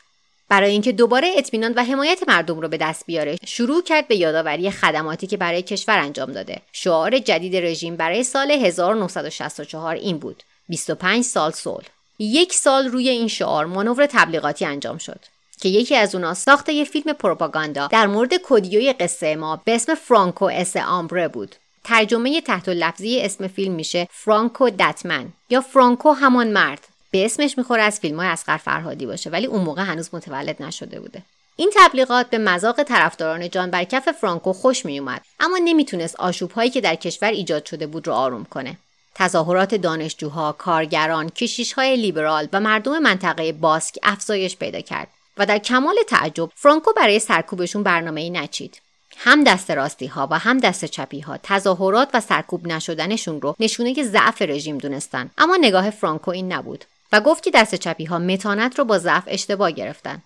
برای 0.49 0.71
اینکه 0.71 0.91
دوباره 0.91 1.33
اطمینان 1.37 1.73
و 1.73 1.83
حمایت 1.83 2.23
مردم 2.27 2.59
رو 2.59 2.67
به 2.67 2.77
دست 2.77 3.05
بیاره 3.05 3.37
شروع 3.45 3.83
کرد 3.83 4.07
به 4.07 4.15
یادآوری 4.15 4.71
خدماتی 4.71 5.27
که 5.27 5.37
برای 5.37 5.61
کشور 5.61 5.99
انجام 5.99 6.31
داده 6.31 6.61
شعار 6.71 7.19
جدید 7.19 7.55
رژیم 7.55 7.95
برای 7.95 8.23
سال 8.23 8.51
1964 8.51 9.95
این 9.95 10.17
بود 10.17 10.43
25 10.69 11.23
سال 11.23 11.51
صلح 11.51 11.85
یک 12.23 12.53
سال 12.53 12.87
روی 12.87 13.09
این 13.09 13.27
شعار 13.27 13.65
مانور 13.65 14.05
تبلیغاتی 14.05 14.65
انجام 14.65 14.97
شد 14.97 15.19
که 15.61 15.69
یکی 15.69 15.95
از 15.95 16.15
اونا 16.15 16.33
ساخت 16.33 16.69
یه 16.69 16.83
فیلم 16.83 17.13
پروپاگاندا 17.13 17.87
در 17.87 18.07
مورد 18.07 18.33
کدیوی 18.43 18.93
قصه 18.93 19.35
ما 19.35 19.61
به 19.65 19.75
اسم 19.75 19.95
فرانکو 19.95 20.45
اس 20.45 20.77
آمبره 20.77 21.27
بود. 21.27 21.55
ترجمه 21.83 22.41
تحت 22.41 22.69
لفظی 22.69 23.21
اسم 23.21 23.47
فیلم 23.47 23.73
میشه 23.73 24.07
فرانکو 24.11 24.69
دتمن 24.69 25.27
یا 25.49 25.61
فرانکو 25.61 26.11
همان 26.11 26.47
مرد. 26.47 26.87
به 27.11 27.25
اسمش 27.25 27.57
می‌خوره 27.57 27.83
از 27.83 27.99
فیلم 27.99 28.19
های 28.19 28.27
اسقر 28.27 28.57
فرهادی 28.57 29.05
باشه 29.05 29.29
ولی 29.29 29.45
اون 29.45 29.61
موقع 29.61 29.83
هنوز 29.83 30.09
متولد 30.13 30.63
نشده 30.63 30.99
بوده. 30.99 31.21
این 31.55 31.71
تبلیغات 31.75 32.29
به 32.29 32.37
مذاق 32.37 32.83
طرفداران 32.83 33.49
جان 33.49 33.71
بر 33.71 33.83
کف 33.83 34.09
فرانکو 34.09 34.53
خوش 34.53 34.85
میومد 34.85 35.21
اما 35.39 35.57
نمی‌تونست 35.57 36.15
آشوب 36.15 36.51
هایی 36.51 36.69
که 36.69 36.81
در 36.81 36.95
کشور 36.95 37.29
ایجاد 37.29 37.65
شده 37.65 37.87
بود 37.87 38.07
رو 38.07 38.13
آروم 38.13 38.45
کنه. 38.45 38.77
تظاهرات 39.15 39.75
دانشجوها، 39.75 40.51
کارگران، 40.51 41.31
های 41.75 41.95
لیبرال 41.95 42.47
و 42.53 42.59
مردم 42.59 42.99
منطقه 42.99 43.51
باسک 43.51 43.95
افزایش 44.03 44.57
پیدا 44.57 44.81
کرد 44.81 45.07
و 45.37 45.45
در 45.45 45.57
کمال 45.57 45.95
تعجب 46.07 46.49
فرانکو 46.55 46.93
برای 46.93 47.19
سرکوبشون 47.19 47.83
برنامه 47.83 48.21
ای 48.21 48.29
نچید. 48.29 48.81
هم 49.17 49.43
دست 49.43 49.71
راستی 49.71 50.05
ها 50.05 50.27
و 50.31 50.39
هم 50.39 50.57
دست 50.57 50.85
چپی 50.85 51.19
ها 51.19 51.37
تظاهرات 51.43 52.09
و 52.13 52.19
سرکوب 52.19 52.67
نشدنشون 52.67 53.41
رو 53.41 53.55
نشونه 53.59 54.03
ضعف 54.03 54.41
رژیم 54.41 54.77
دونستن. 54.77 55.31
اما 55.37 55.57
نگاه 55.61 55.89
فرانکو 55.89 56.31
این 56.31 56.53
نبود 56.53 56.85
و 57.11 57.21
گفت 57.21 57.43
که 57.43 57.51
دست 57.51 57.75
چپی 57.75 58.05
ها 58.05 58.19
متانت 58.19 58.79
رو 58.79 58.85
با 58.85 58.97
ضعف 58.97 59.23
اشتباه 59.27 59.71
گرفتن. 59.71 60.21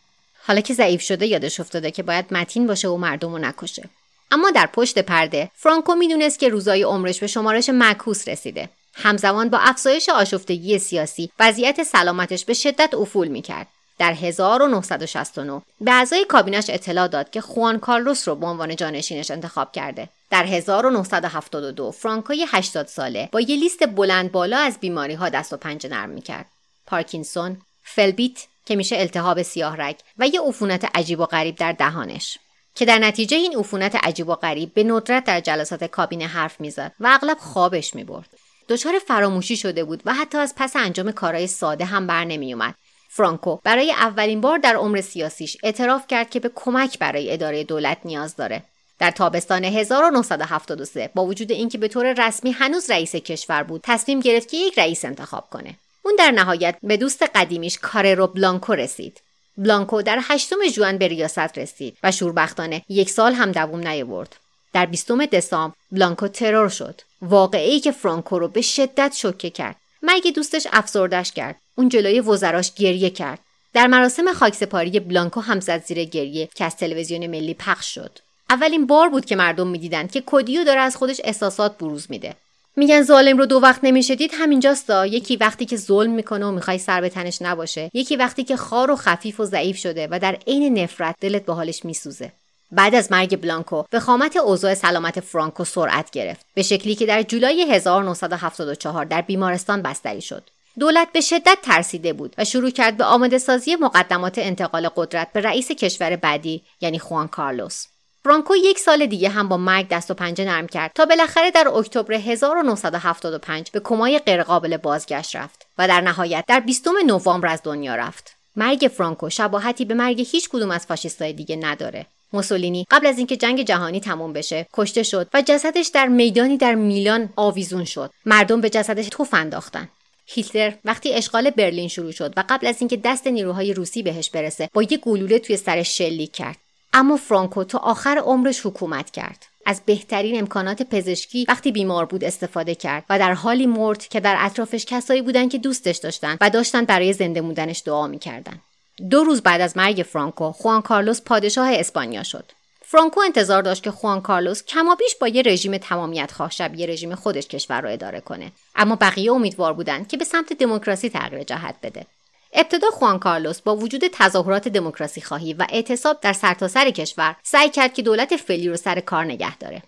حالا 0.48 0.62
که 0.62 0.74
ضعیف 0.74 1.02
شده 1.02 1.28
یادش 1.28 1.60
افتاده 1.60 1.92
که 1.92 2.04
باید 2.04 2.34
متین 2.34 2.68
باشه 2.68 2.88
و 2.88 2.98
مردم 2.98 3.32
رو 3.32 3.38
نکشه. 3.38 3.90
اما 4.32 4.52
در 4.52 4.66
پشت 4.66 5.00
پرده 5.00 5.52
فرانکو 5.56 5.96
می‌دونست 5.96 6.40
که 6.40 6.50
روزای 6.50 6.84
عمرش 6.84 7.20
به 7.20 7.28
شمارش 7.28 7.70
معکوس 7.70 8.28
رسیده. 8.28 8.70
همزمان 9.00 9.50
با 9.50 9.58
افزایش 9.58 10.10
آشفتگی 10.10 10.80
سیاسی 10.80 11.32
وضعیت 11.40 11.84
سلامتش 11.84 12.46
به 12.46 12.54
شدت 12.54 12.94
افول 12.94 13.28
می‌کرد 13.28 13.68
در 14.00 14.14
1969 14.14 15.62
به 15.82 15.92
اعضای 15.92 16.26
کابینش 16.26 16.66
اطلاع 16.70 17.08
داد 17.08 17.30
که 17.30 17.42
خوان 17.42 17.80
کارلوس 17.80 18.28
رو 18.28 18.36
به 18.36 18.46
عنوان 18.46 18.76
جانشینش 18.76 19.32
انتخاب 19.32 19.72
کرده. 19.72 20.10
در 20.30 20.46
1972 20.46 21.92
فرانکوی 21.92 22.46
80 22.50 22.88
ساله 22.88 23.30
با 23.32 23.42
یه 23.42 23.56
لیست 23.56 23.88
بلند 23.88 24.32
بالا 24.32 24.58
از 24.58 24.78
بیماری 24.80 25.14
ها 25.14 25.30
دست 25.30 25.54
و 25.54 25.58
پنجه 25.58 25.90
نرم 25.90 26.10
می‌کرد. 26.10 26.46
پارکینسون، 26.88 27.58
فلبیت 27.84 28.48
که 28.66 28.76
میشه 28.76 28.98
التهاب 28.98 29.42
سیاه 29.42 29.76
رگ 29.78 29.96
و 30.18 30.28
یه 30.28 30.42
عفونت 30.42 30.90
عجیب 30.96 31.20
و 31.20 31.26
غریب 31.26 31.56
در 31.56 31.72
دهانش 31.72 32.38
که 32.76 32.86
در 32.86 33.00
نتیجه 33.00 33.38
این 33.38 33.58
عفونت 33.58 33.96
عجیب 33.96 34.30
و 34.30 34.36
غریب 34.36 34.74
به 34.74 34.84
ندرت 34.84 35.26
در 35.26 35.40
جلسات 35.40 35.84
کابینه 35.84 36.28
حرف 36.28 36.62
می‌زد 36.62 36.92
و 37.00 37.08
اغلب 37.08 37.38
خوابش 37.38 37.96
می‌برد 37.96 38.30
دچار 38.70 39.00
فراموشی 39.08 39.58
شده 39.58 39.84
بود 39.84 40.02
و 40.06 40.14
حتی 40.14 40.38
از 40.38 40.54
پس 40.58 40.76
انجام 40.76 41.12
کارهای 41.12 41.48
ساده 41.48 41.86
هم 41.86 42.08
بر 42.08 42.26
نمیومد 42.26 42.76
فرانکو 43.10 43.60
برای 43.64 43.92
اولین 43.92 44.42
بار 44.42 44.58
در 44.58 44.76
عمر 44.76 45.02
سیاسیش 45.02 45.58
اعتراف 45.64 46.08
کرد 46.08 46.30
که 46.30 46.40
به 46.40 46.52
کمک 46.56 47.00
برای 47.00 47.34
اداره 47.34 47.64
دولت 47.64 47.98
نیاز 48.06 48.36
داره. 48.36 48.64
در 49.00 49.12
تابستان 49.12 49.64
1973 49.64 51.10
با 51.16 51.26
وجود 51.26 51.52
اینکه 51.52 51.78
به 51.78 51.88
طور 51.88 52.28
رسمی 52.28 52.52
هنوز 52.52 52.92
رئیس 52.92 53.16
کشور 53.16 53.64
بود 53.64 53.82
تصمیم 53.84 54.20
گرفت 54.20 54.50
که 54.50 54.58
یک 54.58 54.80
رئیس 54.80 55.06
انتخاب 55.06 55.50
کنه. 55.50 55.76
اون 56.04 56.16
در 56.20 56.32
نهایت 56.32 56.76
به 56.84 56.98
دوست 56.98 57.24
قدیمیش 57.24 57.80
کاررو 57.82 58.28
بلانکو 58.28 58.74
رسید. 58.74 59.22
بلانکو 59.58 60.02
در 60.02 60.20
هشتم 60.22 60.68
جوان 60.76 60.98
به 60.98 61.08
ریاست 61.08 61.58
رسید 61.58 61.98
و 62.04 62.12
شوربختانه 62.12 62.82
یک 62.90 63.10
سال 63.10 63.34
هم 63.34 63.52
دووم 63.52 63.88
نیاورد. 63.88 64.36
در 64.78 64.86
بیستم 64.86 65.26
دسامبر 65.26 65.76
بلانکو 65.92 66.28
ترور 66.28 66.70
شد. 66.70 67.02
واقعی 67.22 67.80
که 67.80 67.92
فرانکو 67.92 68.40
رو 68.40 68.48
به 68.48 68.62
شدت 68.62 69.14
شوکه 69.16 69.50
کرد. 69.50 69.76
مرگ 70.04 70.34
دوستش 70.36 70.68
افسردش 70.72 71.32
کرد. 71.32 71.56
اون 71.76 71.90
جلوی 71.90 72.20
وزراش 72.20 72.74
گریه 72.74 73.10
کرد. 73.10 73.40
در 73.74 73.88
مراسم 73.88 74.34
خاکسپاری 74.34 75.00
بلانکو 75.00 75.42
هم 75.42 75.60
زد 75.60 75.84
زیر 75.86 76.04
گریه 76.04 76.50
که 76.56 76.66
از 76.66 76.76
تلویزیون 76.76 77.28
ملی 77.28 77.54
پخش 77.54 77.96
شد. 77.96 78.20
اولین 78.50 78.88
بار 78.88 79.10
بود 79.10 79.26
که 79.26 79.36
مردم 79.36 79.68
می‌دیدند 79.68 80.12
که 80.12 80.22
کودیو 80.22 80.64
داره 80.64 80.80
از 80.80 80.96
خودش 80.96 81.22
احساسات 81.24 81.78
بروز 81.78 82.06
میده. 82.10 82.36
میگن 82.76 83.02
ظالم 83.02 83.38
رو 83.38 83.46
دو 83.46 83.60
وقت 83.60 83.80
نمی‌شدید؟ 83.84 84.32
همینجاستا. 84.34 85.06
یکی 85.06 85.36
وقتی 85.36 85.66
که 85.66 85.78
ظلم 85.78 86.12
می‌کنه 86.12 86.46
و 86.46 86.52
می‌خوای 86.52 86.78
سر 86.78 87.02
به 87.02 87.10
تنش 87.10 87.42
نباشه. 87.42 87.92
یکی 87.94 88.16
وقتی 88.16 88.44
که 88.44 88.58
خار 88.58 88.92
و 88.92 88.96
خفیف 88.96 89.40
و 89.40 89.46
ضعیف 89.46 89.78
شده 89.78 90.08
و 90.12 90.20
در 90.20 90.38
عین 90.48 90.80
نفرت 90.80 91.16
دلت 91.22 91.46
به 91.46 91.54
حالش 91.54 91.86
میسوزه. 91.86 92.32
بعد 92.72 92.96
از 92.96 93.12
مرگ 93.12 93.42
بلانکو 93.42 93.84
به 93.90 94.00
خامت 94.00 94.38
اوضاع 94.38 94.74
سلامت 94.74 95.20
فرانکو 95.20 95.64
سرعت 95.64 96.12
گرفت 96.12 96.46
به 96.54 96.64
شکلی 96.64 96.96
که 96.96 97.06
در 97.06 97.24
جولای 97.24 97.72
1974 97.72 99.06
در 99.06 99.22
بیمارستان 99.22 99.82
بستری 99.82 100.22
شد 100.22 100.50
دولت 100.80 101.12
به 101.12 101.22
شدت 101.22 101.58
ترسیده 101.64 102.14
بود 102.14 102.36
و 102.38 102.46
شروع 102.46 102.70
کرد 102.70 102.98
به 102.98 103.04
آماده 103.04 103.38
سازی 103.38 103.76
مقدمات 103.76 104.38
انتقال 104.38 104.90
قدرت 104.96 105.34
به 105.34 105.42
رئیس 105.42 105.72
کشور 105.72 106.16
بعدی 106.16 106.64
یعنی 106.82 107.00
خوان 107.00 107.28
کارلوس 107.28 107.86
فرانکو 108.24 108.56
یک 108.56 108.80
سال 108.80 109.06
دیگه 109.06 109.30
هم 109.30 109.50
با 109.50 109.58
مرگ 109.58 109.88
دست 109.88 110.12
و 110.12 110.14
پنجه 110.14 110.46
نرم 110.46 110.68
کرد 110.68 110.92
تا 110.96 111.06
بالاخره 111.06 111.52
در 111.52 111.68
اکتبر 111.68 112.14
1975 112.14 113.72
به 113.72 113.80
کمای 113.80 114.20
غیرقابل 114.20 114.78
بازگشت 114.78 115.36
رفت 115.36 115.66
و 115.78 115.88
در 115.88 116.02
نهایت 116.02 116.44
در 116.48 116.60
20 116.60 116.88
نوامبر 117.06 117.48
از 117.48 117.62
دنیا 117.64 117.96
رفت. 117.96 118.36
مرگ 118.56 118.92
فرانکو 118.98 119.30
شباهتی 119.30 119.86
به 119.86 119.94
مرگ 119.94 120.28
هیچ 120.32 120.50
کدوم 120.50 120.72
از 120.72 120.86
فاشیستای 120.86 121.34
دیگه 121.34 121.56
نداره. 121.56 122.06
موسولینی 122.34 122.86
قبل 122.92 123.08
از 123.08 123.18
اینکه 123.18 123.38
جنگ 123.38 123.62
جهانی 123.62 124.00
تموم 124.00 124.34
بشه 124.34 124.68
کشته 124.74 125.04
شد 125.04 125.28
و 125.34 125.42
جسدش 125.42 125.88
در 125.88 126.08
میدانی 126.08 126.58
در 126.58 126.76
میلان 126.76 127.30
آویزون 127.36 127.86
شد. 127.86 128.12
مردم 128.26 128.62
به 128.62 128.70
جسدش 128.70 129.08
توف 129.12 129.34
انداختن. 129.34 129.90
هیتلر 130.28 130.74
وقتی 130.86 131.14
اشغال 131.14 131.50
برلین 131.50 131.88
شروع 131.88 132.12
شد 132.12 132.34
و 132.38 132.44
قبل 132.50 132.68
از 132.68 132.76
اینکه 132.80 132.98
دست 132.98 133.28
نیروهای 133.28 133.74
روسی 133.74 134.04
بهش 134.04 134.30
برسه 134.30 134.70
با 134.74 134.84
یک 134.84 135.00
گلوله 135.00 135.40
توی 135.40 135.58
سرش 135.58 135.98
شلیک 135.98 136.32
کرد 136.32 136.58
اما 136.94 137.18
فرانکو 137.18 137.64
تا 137.64 137.78
آخر 137.78 138.18
عمرش 138.18 138.66
حکومت 138.66 139.12
کرد 139.12 139.46
از 139.66 139.82
بهترین 139.86 140.40
امکانات 140.40 140.84
پزشکی 140.84 141.46
وقتی 141.48 141.72
بیمار 141.72 142.06
بود 142.06 142.24
استفاده 142.24 142.76
کرد 142.76 143.04
و 143.10 143.20
در 143.20 143.34
حالی 143.34 143.66
مرد 143.66 144.08
که 144.08 144.20
در 144.20 144.36
اطرافش 144.40 144.86
کسایی 144.86 145.22
بودند 145.22 145.52
که 145.52 145.58
دوستش 145.58 145.98
داشتن 145.98 146.38
و 146.42 146.50
داشتن 146.50 146.86
برای 146.86 147.14
زنده 147.14 147.42
موندنش 147.42 147.82
دعا 147.86 148.08
می‌کردن 148.08 148.62
دو 149.10 149.24
روز 149.24 149.42
بعد 149.42 149.62
از 149.62 149.78
مرگ 149.78 150.06
فرانکو 150.10 150.52
خوان 150.52 150.82
کارلوس 150.82 151.22
پادشاه 151.22 151.68
اسپانیا 151.72 152.24
شد. 152.24 152.52
فرانکو 152.82 153.20
انتظار 153.20 153.62
داشت 153.62 153.84
که 153.84 153.92
خوان 153.92 154.22
کارلوس 154.22 154.64
کمابیش 154.64 155.16
با 155.22 155.28
یه 155.28 155.42
رژیم 155.42 155.78
تمامیت 155.78 156.32
خواه 156.32 156.52
شبیه 156.52 156.88
رژیم 156.88 157.16
خودش 157.16 157.48
کشور 157.48 157.82
رو 157.82 157.90
اداره 157.90 158.20
کنه. 158.20 158.52
اما 158.76 158.96
بقیه 158.96 159.32
امیدوار 159.32 159.74
بودند 159.74 160.08
که 160.08 160.18
به 160.18 160.26
سمت 160.26 160.54
دموکراسی 160.54 161.10
تغییر 161.10 161.44
جهت 161.44 161.76
بده. 161.84 162.06
ابتدا 162.54 162.90
خوان 162.90 163.20
کارلوس 163.20 163.62
با 163.62 163.76
وجود 163.76 164.02
تظاهرات 164.14 164.68
دموکراسی 164.68 165.22
خواهی 165.22 165.54
و 165.54 165.66
اعتصاب 165.70 166.20
در 166.22 166.34
سرتاسر 166.34 166.84
سر 166.84 166.90
کشور 166.90 167.36
سعی 167.44 167.70
کرد 167.70 167.94
که 167.94 168.02
دولت 168.02 168.36
فعلی 168.36 168.70
رو 168.70 168.78
سر 168.78 169.00
کار 169.00 169.26
نگه 169.26 169.58
داره. 169.58 169.84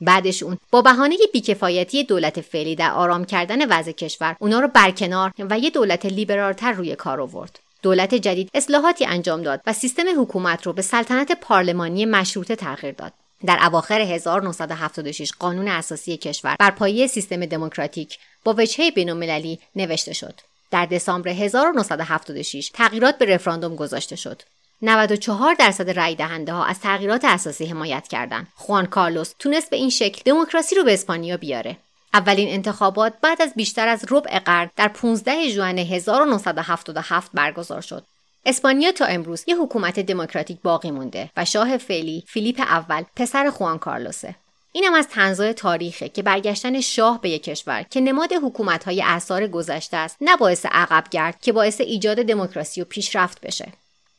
بعدش 0.00 0.42
اون 0.42 0.58
با 0.70 0.82
بهانه 0.82 1.16
بیکفایتی 1.32 2.04
دولت 2.04 2.40
فعلی 2.40 2.76
در 2.76 2.90
آرام 2.90 3.24
کردن 3.24 3.68
وضع 3.78 3.92
کشور 3.92 4.36
اونا 4.38 4.60
رو 4.60 4.68
برکنار 4.68 5.32
و 5.38 5.58
یه 5.58 5.70
دولت 5.70 6.06
لیبرالتر 6.06 6.72
روی 6.72 6.96
کار 6.96 7.20
آورد. 7.20 7.58
دولت 7.84 8.14
جدید 8.14 8.50
اصلاحاتی 8.54 9.06
انجام 9.06 9.42
داد 9.42 9.60
و 9.66 9.72
سیستم 9.72 10.22
حکومت 10.22 10.66
رو 10.66 10.72
به 10.72 10.82
سلطنت 10.82 11.32
پارلمانی 11.32 12.06
مشروطه 12.06 12.56
تغییر 12.56 12.94
داد 12.94 13.12
در 13.46 13.58
اواخر 13.62 14.00
1976 14.00 15.32
قانون 15.38 15.68
اساسی 15.68 16.16
کشور 16.16 16.56
بر 16.58 16.70
پایه 16.70 17.06
سیستم 17.06 17.46
دموکراتیک 17.46 18.18
با 18.44 18.54
وجهه 18.58 18.90
بین‌المللی 18.90 19.58
نوشته 19.76 20.12
شد 20.12 20.34
در 20.70 20.86
دسامبر 20.86 21.30
1976 21.30 22.70
تغییرات 22.74 23.18
به 23.18 23.24
رفراندوم 23.24 23.76
گذاشته 23.76 24.16
شد. 24.16 24.42
94 24.82 25.54
درصد 25.54 25.90
رأی 25.90 26.14
دهنده 26.14 26.52
ها 26.52 26.64
از 26.64 26.80
تغییرات 26.80 27.24
اساسی 27.24 27.66
حمایت 27.66 28.08
کردند. 28.08 28.46
خوان 28.54 28.86
کارلوس 28.86 29.34
تونست 29.38 29.70
به 29.70 29.76
این 29.76 29.90
شکل 29.90 30.22
دموکراسی 30.24 30.74
رو 30.74 30.84
به 30.84 30.94
اسپانیا 30.94 31.36
بیاره. 31.36 31.76
اولین 32.14 32.48
انتخابات 32.48 33.12
بعد 33.22 33.42
از 33.42 33.54
بیشتر 33.54 33.88
از 33.88 34.04
ربع 34.10 34.38
قرن 34.38 34.70
در 34.76 34.88
15 34.88 35.48
ژوئن 35.48 35.78
1977 35.78 37.30
برگزار 37.34 37.80
شد. 37.80 38.04
اسپانیا 38.46 38.92
تا 38.92 39.04
امروز 39.04 39.44
یه 39.46 39.56
حکومت 39.56 40.00
دموکراتیک 40.00 40.58
باقی 40.62 40.90
مونده 40.90 41.30
و 41.36 41.44
شاه 41.44 41.78
فعلی 41.78 42.24
فیلیپ 42.26 42.60
اول 42.60 43.02
پسر 43.16 43.50
خوان 43.50 43.78
کارلوسه. 43.78 44.34
اینم 44.72 44.94
از 44.94 45.08
تنزای 45.08 45.52
تاریخه 45.52 46.08
که 46.08 46.22
برگشتن 46.22 46.80
شاه 46.80 47.20
به 47.20 47.30
یک 47.30 47.42
کشور 47.42 47.82
که 47.82 48.00
نماد 48.00 48.32
حکومت‌های 48.32 49.02
اثار 49.02 49.46
گذشته 49.46 49.96
است 49.96 50.16
نه 50.20 50.36
باعث 50.36 50.66
عقب 50.66 51.04
گرد 51.10 51.40
که 51.40 51.52
باعث 51.52 51.80
ایجاد 51.80 52.22
دموکراسی 52.22 52.82
و 52.82 52.84
پیشرفت 52.84 53.40
بشه 53.40 53.72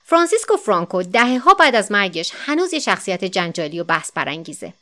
فرانسیسکو 0.04 0.58
فرانکو 0.58 1.04
دهه 1.04 1.38
ها 1.38 1.54
بعد 1.54 1.76
از 1.76 1.92
مرگش 1.92 2.32
هنوز 2.36 2.74
یه 2.74 2.80
شخصیت 2.80 3.26
جنجالی 3.26 3.80
و 3.80 3.84
بحث 3.84 4.12
برانگیزه 4.12 4.74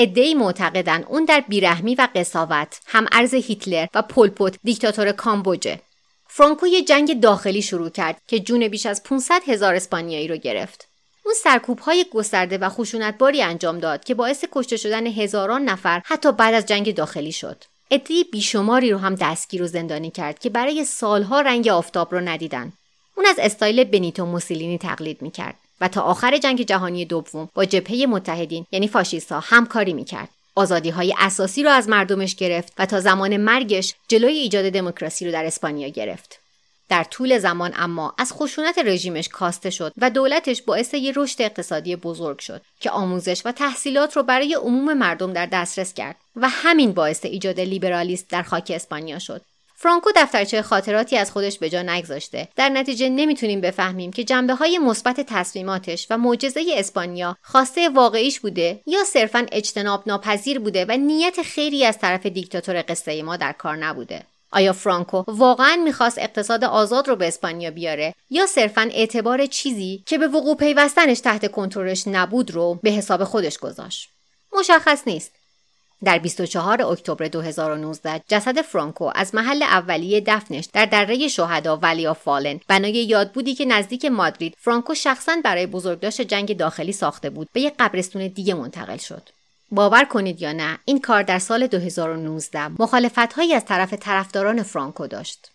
ادعی 0.00 0.34
معتقدن 0.34 1.04
اون 1.04 1.24
در 1.24 1.44
بیرحمی 1.48 1.94
و 1.94 2.08
قصاوت 2.14 2.80
هم 2.86 3.06
ارز 3.12 3.34
هیتلر 3.34 3.86
و 3.94 4.02
پولپوت 4.02 4.58
دیکتاتور 4.64 5.12
کامبوجه 5.12 5.80
فرانکو 6.28 6.66
یه 6.66 6.82
جنگ 6.82 7.20
داخلی 7.20 7.62
شروع 7.62 7.90
کرد 7.90 8.22
که 8.26 8.40
جون 8.40 8.68
بیش 8.68 8.86
از 8.86 9.02
500 9.02 9.42
هزار 9.46 9.74
اسپانیایی 9.74 10.28
رو 10.28 10.36
گرفت 10.36 10.88
اون 11.24 11.34
سرکوب 11.42 11.78
های 11.78 12.06
گسترده 12.12 12.58
و 12.58 12.68
خشونتباری 12.68 13.42
انجام 13.42 13.78
داد 13.78 14.04
که 14.04 14.14
باعث 14.14 14.44
کشته 14.52 14.76
شدن 14.76 15.06
هزاران 15.06 15.64
نفر 15.64 16.02
حتی 16.04 16.32
بعد 16.32 16.54
از 16.54 16.66
جنگ 16.66 16.94
داخلی 16.94 17.32
شد. 17.32 17.64
عده 17.90 18.14
بیشماری 18.32 18.90
رو 18.90 18.98
هم 18.98 19.14
دستگیر 19.14 19.62
و 19.62 19.66
زندانی 19.66 20.10
کرد 20.10 20.38
که 20.38 20.50
برای 20.50 20.84
سالها 20.84 21.40
رنگ 21.40 21.68
آفتاب 21.68 22.14
رو 22.14 22.20
ندیدن. 22.20 22.72
اون 23.16 23.26
از 23.26 23.36
استایل 23.38 23.84
بنیتو 23.84 24.26
موسولینی 24.26 24.78
تقلید 24.78 25.22
می‌کرد 25.22 25.56
و 25.80 25.88
تا 25.88 26.02
آخر 26.02 26.38
جنگ 26.38 26.62
جهانی 26.62 27.04
دوم 27.04 27.48
با 27.54 27.64
جبهه 27.64 28.06
متحدین 28.06 28.66
یعنی 28.72 28.88
فاشیستها 28.88 29.40
همکاری 29.40 29.92
می‌کرد. 29.92 30.28
آزادی 30.54 30.90
های 30.90 31.14
اساسی 31.18 31.62
رو 31.62 31.70
از 31.70 31.88
مردمش 31.88 32.34
گرفت 32.34 32.72
و 32.78 32.86
تا 32.86 33.00
زمان 33.00 33.36
مرگش 33.36 33.94
جلوی 34.08 34.32
ایجاد 34.32 34.70
دموکراسی 34.70 35.26
رو 35.26 35.32
در 35.32 35.44
اسپانیا 35.44 35.88
گرفت. 35.88 36.38
در 36.88 37.04
طول 37.04 37.38
زمان 37.38 37.72
اما 37.76 38.14
از 38.18 38.32
خشونت 38.32 38.78
رژیمش 38.78 39.28
کاسته 39.28 39.70
شد 39.70 39.92
و 39.98 40.10
دولتش 40.10 40.62
باعث 40.62 40.94
یه 40.94 41.12
رشد 41.16 41.42
اقتصادی 41.42 41.96
بزرگ 41.96 42.38
شد 42.38 42.62
که 42.80 42.90
آموزش 42.90 43.42
و 43.44 43.52
تحصیلات 43.52 44.16
رو 44.16 44.22
برای 44.22 44.54
عموم 44.54 44.94
مردم 44.94 45.32
در 45.32 45.46
دسترس 45.46 45.94
کرد 45.94 46.16
و 46.36 46.48
همین 46.48 46.92
باعث 46.92 47.24
ایجاد 47.24 47.60
لیبرالیسم 47.60 48.26
در 48.28 48.42
خاک 48.42 48.72
اسپانیا 48.74 49.18
شد 49.18 49.42
فرانکو 49.80 50.10
دفترچه 50.16 50.62
خاطراتی 50.62 51.16
از 51.16 51.30
خودش 51.30 51.58
به 51.58 51.70
جا 51.70 51.82
نگذاشته. 51.82 52.48
در 52.56 52.68
نتیجه 52.68 53.08
نمی‌تونیم 53.08 53.60
بفهمیم 53.60 54.12
که 54.12 54.24
جنبه 54.24 54.54
های 54.54 54.78
مثبت 54.78 55.20
تصمیماتش 55.20 56.06
و 56.10 56.18
معجزه 56.18 56.64
اسپانیا 56.74 57.36
خواسته 57.42 57.88
واقعیش 57.88 58.40
بوده 58.40 58.80
یا 58.86 59.04
صرفا 59.04 59.46
اجتناب 59.52 60.02
ناپذیر 60.06 60.58
بوده 60.58 60.86
و 60.88 60.96
نیت 60.96 61.42
خیری 61.42 61.84
از 61.84 61.98
طرف 61.98 62.26
دیکتاتور 62.26 62.84
قصه 62.88 63.22
ما 63.22 63.36
در 63.36 63.52
کار 63.52 63.76
نبوده. 63.76 64.22
آیا 64.50 64.72
فرانکو 64.72 65.24
واقعا 65.26 65.76
می‌خواست 65.76 66.18
اقتصاد 66.18 66.64
آزاد 66.64 67.08
رو 67.08 67.16
به 67.16 67.28
اسپانیا 67.28 67.70
بیاره 67.70 68.14
یا 68.30 68.46
صرفا 68.46 68.88
اعتبار 68.92 69.46
چیزی 69.46 70.02
که 70.06 70.18
به 70.18 70.28
وقوع 70.28 70.56
پیوستنش 70.56 71.20
تحت 71.20 71.50
کنترلش 71.50 72.02
نبود 72.06 72.50
رو 72.50 72.78
به 72.82 72.90
حساب 72.90 73.24
خودش 73.24 73.58
گذاشت؟ 73.58 74.08
مشخص 74.58 75.02
نیست. 75.06 75.37
در 76.04 76.18
24 76.18 76.82
اکتبر 76.82 77.28
2019 77.28 78.20
جسد 78.28 78.60
فرانکو 78.60 79.10
از 79.14 79.34
محل 79.34 79.62
اولیه 79.62 80.20
دفنش 80.26 80.68
در 80.72 80.86
دره 80.86 81.28
شهدا 81.28 81.76
ولی 81.76 82.14
فالن 82.14 82.60
بنای 82.68 82.92
یادبودی 82.92 83.54
که 83.54 83.64
نزدیک 83.64 84.04
مادرید 84.04 84.54
فرانکو 84.58 84.94
شخصا 84.94 85.36
برای 85.44 85.66
بزرگداشت 85.66 86.20
جنگ 86.20 86.56
داخلی 86.56 86.92
ساخته 86.92 87.30
بود 87.30 87.48
به 87.52 87.60
یک 87.60 87.74
قبرستون 87.78 88.26
دیگه 88.26 88.54
منتقل 88.54 88.96
شد. 88.96 89.22
باور 89.70 90.04
کنید 90.04 90.42
یا 90.42 90.52
نه 90.52 90.78
این 90.84 91.00
کار 91.00 91.22
در 91.22 91.38
سال 91.38 91.66
2019 91.66 92.68
مخالفت 92.68 93.32
هایی 93.32 93.54
از 93.54 93.64
طرف 93.64 93.92
طرفداران 93.92 94.62
فرانکو 94.62 95.06
داشت. 95.06 95.50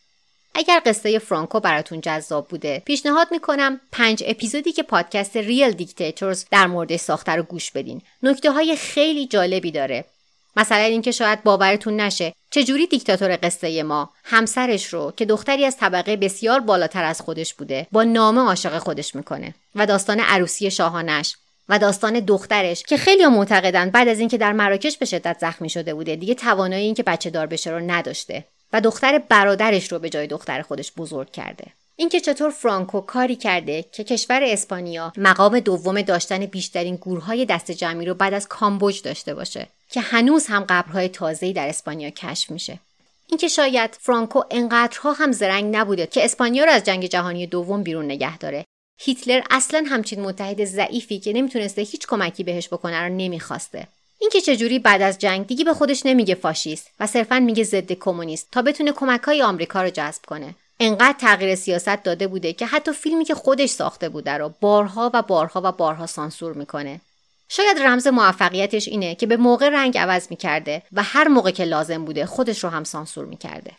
اگر 0.56 0.82
قصه 0.86 1.20
فرانکو 1.20 1.60
براتون 1.60 2.02
جذاب 2.02 2.48
بوده 2.48 2.84
پیشنهاد 2.86 3.28
می‌کنم 3.32 3.80
پنج 3.92 4.24
اپیزودی 4.28 4.72
که 4.72 4.84
پادکست 4.84 5.38
ریل 5.38 5.72
دیکتاتورز 5.72 6.46
در 6.52 6.68
مورد 6.68 6.98
ساخته 6.98 7.32
رو 7.32 7.44
گوش 7.44 7.72
بدین. 7.72 8.02
نکته 8.24 8.52
های 8.52 8.76
خیلی 8.76 9.28
جالبی 9.28 9.72
داره. 9.72 10.06
مثلا 10.56 10.84
اینکه 10.84 11.12
شاید 11.12 11.44
باورتون 11.44 12.00
نشه. 12.00 12.34
چجوری 12.52 12.88
دیکتاتور 12.88 13.40
قصه 13.44 13.84
ما؟ 13.84 14.10
همسرش 14.24 14.86
رو 14.86 15.14
که 15.18 15.26
دختری 15.26 15.66
از 15.66 15.78
طبقه 15.78 16.16
بسیار 16.16 16.60
بالاتر 16.60 17.04
از 17.04 17.22
خودش 17.22 17.54
بوده 17.54 17.88
با 17.92 18.04
نامه 18.04 18.42
عاشق 18.42 18.78
خودش 18.78 19.16
می‌کنه. 19.16 19.56
و 19.76 19.86
داستان 19.86 20.20
عروسی 20.20 20.72
شاهانش 20.72 21.36
و 21.70 21.80
داستان 21.80 22.20
دخترش 22.20 22.84
که 22.84 22.98
خیلی 22.98 23.26
معتقدن 23.26 23.90
بعد 23.90 24.08
از 24.08 24.20
اینکه 24.20 24.38
در 24.38 24.54
مراکش 24.54 24.98
به 24.98 25.06
شدت 25.06 25.38
زخمی 25.40 25.70
شده 25.70 25.94
بوده. 25.94 26.16
دیگه 26.16 26.36
توانایی 26.36 26.86
اینکه 26.86 27.04
بچه 27.04 27.30
دار 27.30 27.48
بشه 27.48 27.70
رو 27.70 27.80
نداشته. 27.80 28.46
و 28.74 28.82
دختر 28.82 29.18
برادرش 29.30 29.92
رو 29.92 30.00
به 30.00 30.10
جای 30.10 30.28
دختر 30.28 30.62
خودش 30.62 30.92
بزرگ 30.98 31.32
کرده. 31.32 31.66
اینکه 31.96 32.20
چطور 32.20 32.50
فرانکو 32.50 33.02
کاری 33.02 33.36
کرده 33.36 33.86
که 33.92 34.04
کشور 34.04 34.44
اسپانیا 34.44 35.14
مقام 35.18 35.60
دوم 35.60 36.02
داشتن 36.02 36.46
بیشترین 36.46 36.96
گورهای 36.96 37.46
دست 37.46 37.72
جمعی 37.72 38.06
رو 38.06 38.14
بعد 38.14 38.34
از 38.34 38.48
کامبوج 38.48 39.02
داشته 39.02 39.34
باشه. 39.34 39.68
که 39.94 40.02
هنوز 40.02 40.46
هم 40.48 40.66
قبرهای 40.70 41.10
تازه‌ای 41.10 41.54
در 41.54 41.68
اسپانیا 41.68 42.10
کشف 42.10 42.52
میشه. 42.52 42.80
اینکه 43.28 43.48
شاید 43.48 43.98
فرانکو 44.02 44.42
انقدرها 44.52 45.14
هم 45.14 45.32
زرنگ 45.32 45.76
نبوده 45.76 46.08
که 46.08 46.26
اسپانیا 46.26 46.66
رو 46.66 46.72
از 46.72 46.84
جنگ 46.84 47.06
جهانی 47.06 47.48
دوم 47.48 47.84
بیرون 47.84 48.06
نگه 48.06 48.38
داره. 48.38 48.66
هیتلر 49.02 49.42
اصلا 49.52 49.86
همچین 49.88 50.22
متحد 50.22 50.66
ضعیفی 50.66 51.20
که 51.20 51.34
نمی‌تونسته 51.34 51.82
هیچ 51.82 52.08
کمکی 52.08 52.44
بهش 52.44 52.68
بکنه 52.68 53.02
رو 53.02 53.14
نمی‌خواسته. 53.14 53.88
اینکه 54.20 54.42
چجوری 54.42 54.80
بعد 54.80 55.02
از 55.02 55.20
جنگ 55.20 55.48
دیگه 55.48 55.64
به 55.64 55.74
خودش 55.74 56.06
نمیگه 56.06 56.36
فاشیست 56.36 56.90
و 57.00 57.08
صرفا 57.08 57.40
میگه 57.40 57.64
ضد 57.64 57.92
کمونیست 57.92 58.48
تا 58.52 58.62
بتونه 58.62 58.92
کمکهای 58.92 59.42
آمریکا 59.42 59.82
رو 59.82 59.90
جذب 59.90 60.22
کنه. 60.28 60.56
انقدر 60.80 61.18
تغییر 61.20 61.56
سیاست 61.56 62.04
داده 62.04 62.28
بوده 62.28 62.54
که 62.54 62.66
حتی 62.66 62.92
فیلمی 62.92 63.26
که 63.26 63.36
خودش 63.36 63.70
ساخته 63.70 64.10
بوده 64.10 64.32
رو 64.32 64.54
بارها 64.62 65.12
و 65.14 65.22
بارها 65.22 65.62
و 65.64 65.72
بارها 65.72 66.06
سانسور 66.06 66.54
می‌کنه. 66.54 67.02
شاید 67.50 67.80
رمز 67.80 68.08
موفقیتش 68.08 68.88
اینه 68.88 69.16
که 69.16 69.28
به 69.28 69.38
موقع 69.38 69.70
رنگ 69.70 69.98
عوض 69.98 70.28
می‌کرده 70.30 70.82
و 70.94 71.04
هر 71.04 71.28
موقع 71.28 71.52
که 71.52 71.64
لازم 71.64 72.06
بوده 72.06 72.26
خودش 72.26 72.64
رو 72.64 72.70
هم 72.70 72.84
سانسور 72.84 73.26
می‌کرده 73.26 73.72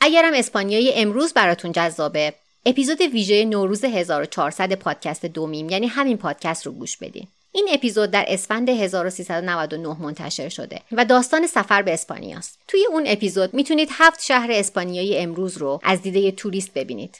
اگرم 0.00 0.34
اسپانیایی 0.34 0.92
امروز 0.92 1.32
براتون 1.32 1.72
جذابه 1.72 2.34
اپیزود 2.66 3.00
ویژه 3.00 3.44
نوروز 3.44 3.84
1400 3.84 4.72
پادکست 4.72 5.26
دومیم 5.26 5.68
یعنی 5.68 5.86
همین 5.86 6.16
پادکست 6.16 6.66
رو 6.66 6.72
گوش 6.72 6.96
بدین 6.96 7.26
این 7.52 7.68
اپیزود 7.72 8.10
در 8.10 8.24
اسفند 8.28 8.68
1399 8.68 9.96
منتشر 10.00 10.48
شده 10.48 10.80
و 10.92 11.04
داستان 11.04 11.46
سفر 11.46 11.82
به 11.82 11.94
اسپانیاست. 11.94 12.58
توی 12.68 12.86
اون 12.90 13.04
اپیزود 13.06 13.54
می‌تونید 13.54 13.88
هفت 13.92 14.22
شهر 14.22 14.50
اسپانیایی 14.52 15.18
امروز 15.18 15.56
رو 15.56 15.80
از 15.82 16.02
دیده 16.02 16.30
توریست 16.30 16.74
ببینید. 16.74 17.16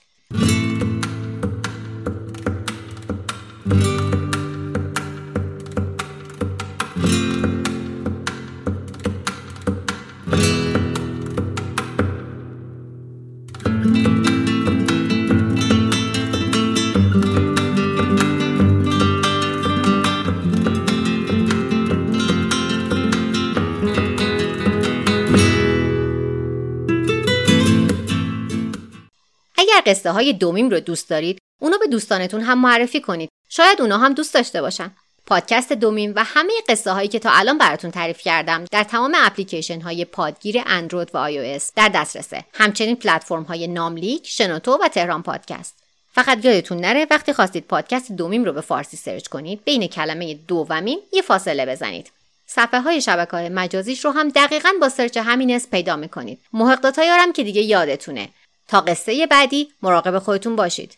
قصه 29.80 30.10
های 30.10 30.32
دومیم 30.32 30.70
رو 30.70 30.80
دوست 30.80 31.10
دارید 31.10 31.38
اونو 31.60 31.78
به 31.78 31.86
دوستانتون 31.86 32.40
هم 32.40 32.58
معرفی 32.58 33.00
کنید. 33.00 33.30
شاید 33.48 33.80
اونا 33.80 33.98
هم 33.98 34.14
دوست 34.14 34.34
داشته 34.34 34.60
باشن. 34.60 34.90
پادکست 35.26 35.72
دومیم 35.72 36.12
و 36.16 36.24
همه 36.24 36.52
قصه 36.68 36.90
هایی 36.90 37.08
که 37.08 37.18
تا 37.18 37.30
الان 37.30 37.58
براتون 37.58 37.90
تعریف 37.90 38.18
کردم 38.18 38.64
در 38.70 38.84
تمام 38.84 39.14
اپلیکیشن 39.16 39.80
های 39.80 40.04
پادگیر 40.04 40.62
اندروید 40.66 41.10
و 41.14 41.18
آی 41.18 41.60
در 41.76 41.88
دسترسه. 41.88 42.44
همچنین 42.52 42.96
پلتفرم 42.96 43.42
های 43.42 43.66
ناملیک 43.66 44.26
شنوتو 44.26 44.78
و 44.82 44.88
تهران 44.88 45.22
پادکست. 45.22 45.74
فقط 46.12 46.44
یادتون 46.44 46.78
نره 46.78 47.06
وقتی 47.10 47.32
خواستید 47.32 47.66
پادکست 47.66 48.12
دومیم 48.12 48.44
رو 48.44 48.52
به 48.52 48.60
فارسی 48.60 48.96
search 48.96 49.28
کنید 49.28 49.64
بین 49.64 49.86
کلمه 49.86 50.34
دومیم 50.34 50.98
یه 51.12 51.22
فاصله 51.22 51.66
بزنید. 51.66 52.10
صفحه 52.46 52.80
های 52.80 53.00
شبکه 53.00 53.30
های 53.30 53.48
مجازیش 53.48 54.04
رو 54.04 54.10
هم 54.10 54.28
دقیقا 54.28 54.68
با 54.80 54.88
search 54.88 55.16
همین 55.16 55.50
اسم 55.50 55.70
پیدا 55.70 55.96
می‌کنید. 55.96 56.38
محق 56.52 56.98
هم 56.98 57.32
که 57.32 57.44
دیگه 57.44 57.62
یادتونه. 57.62 58.28
تا 58.70 58.80
قصه 58.80 59.26
بعدی 59.30 59.68
مراقب 59.82 60.18
خودتون 60.18 60.56
باشید. 60.56 60.96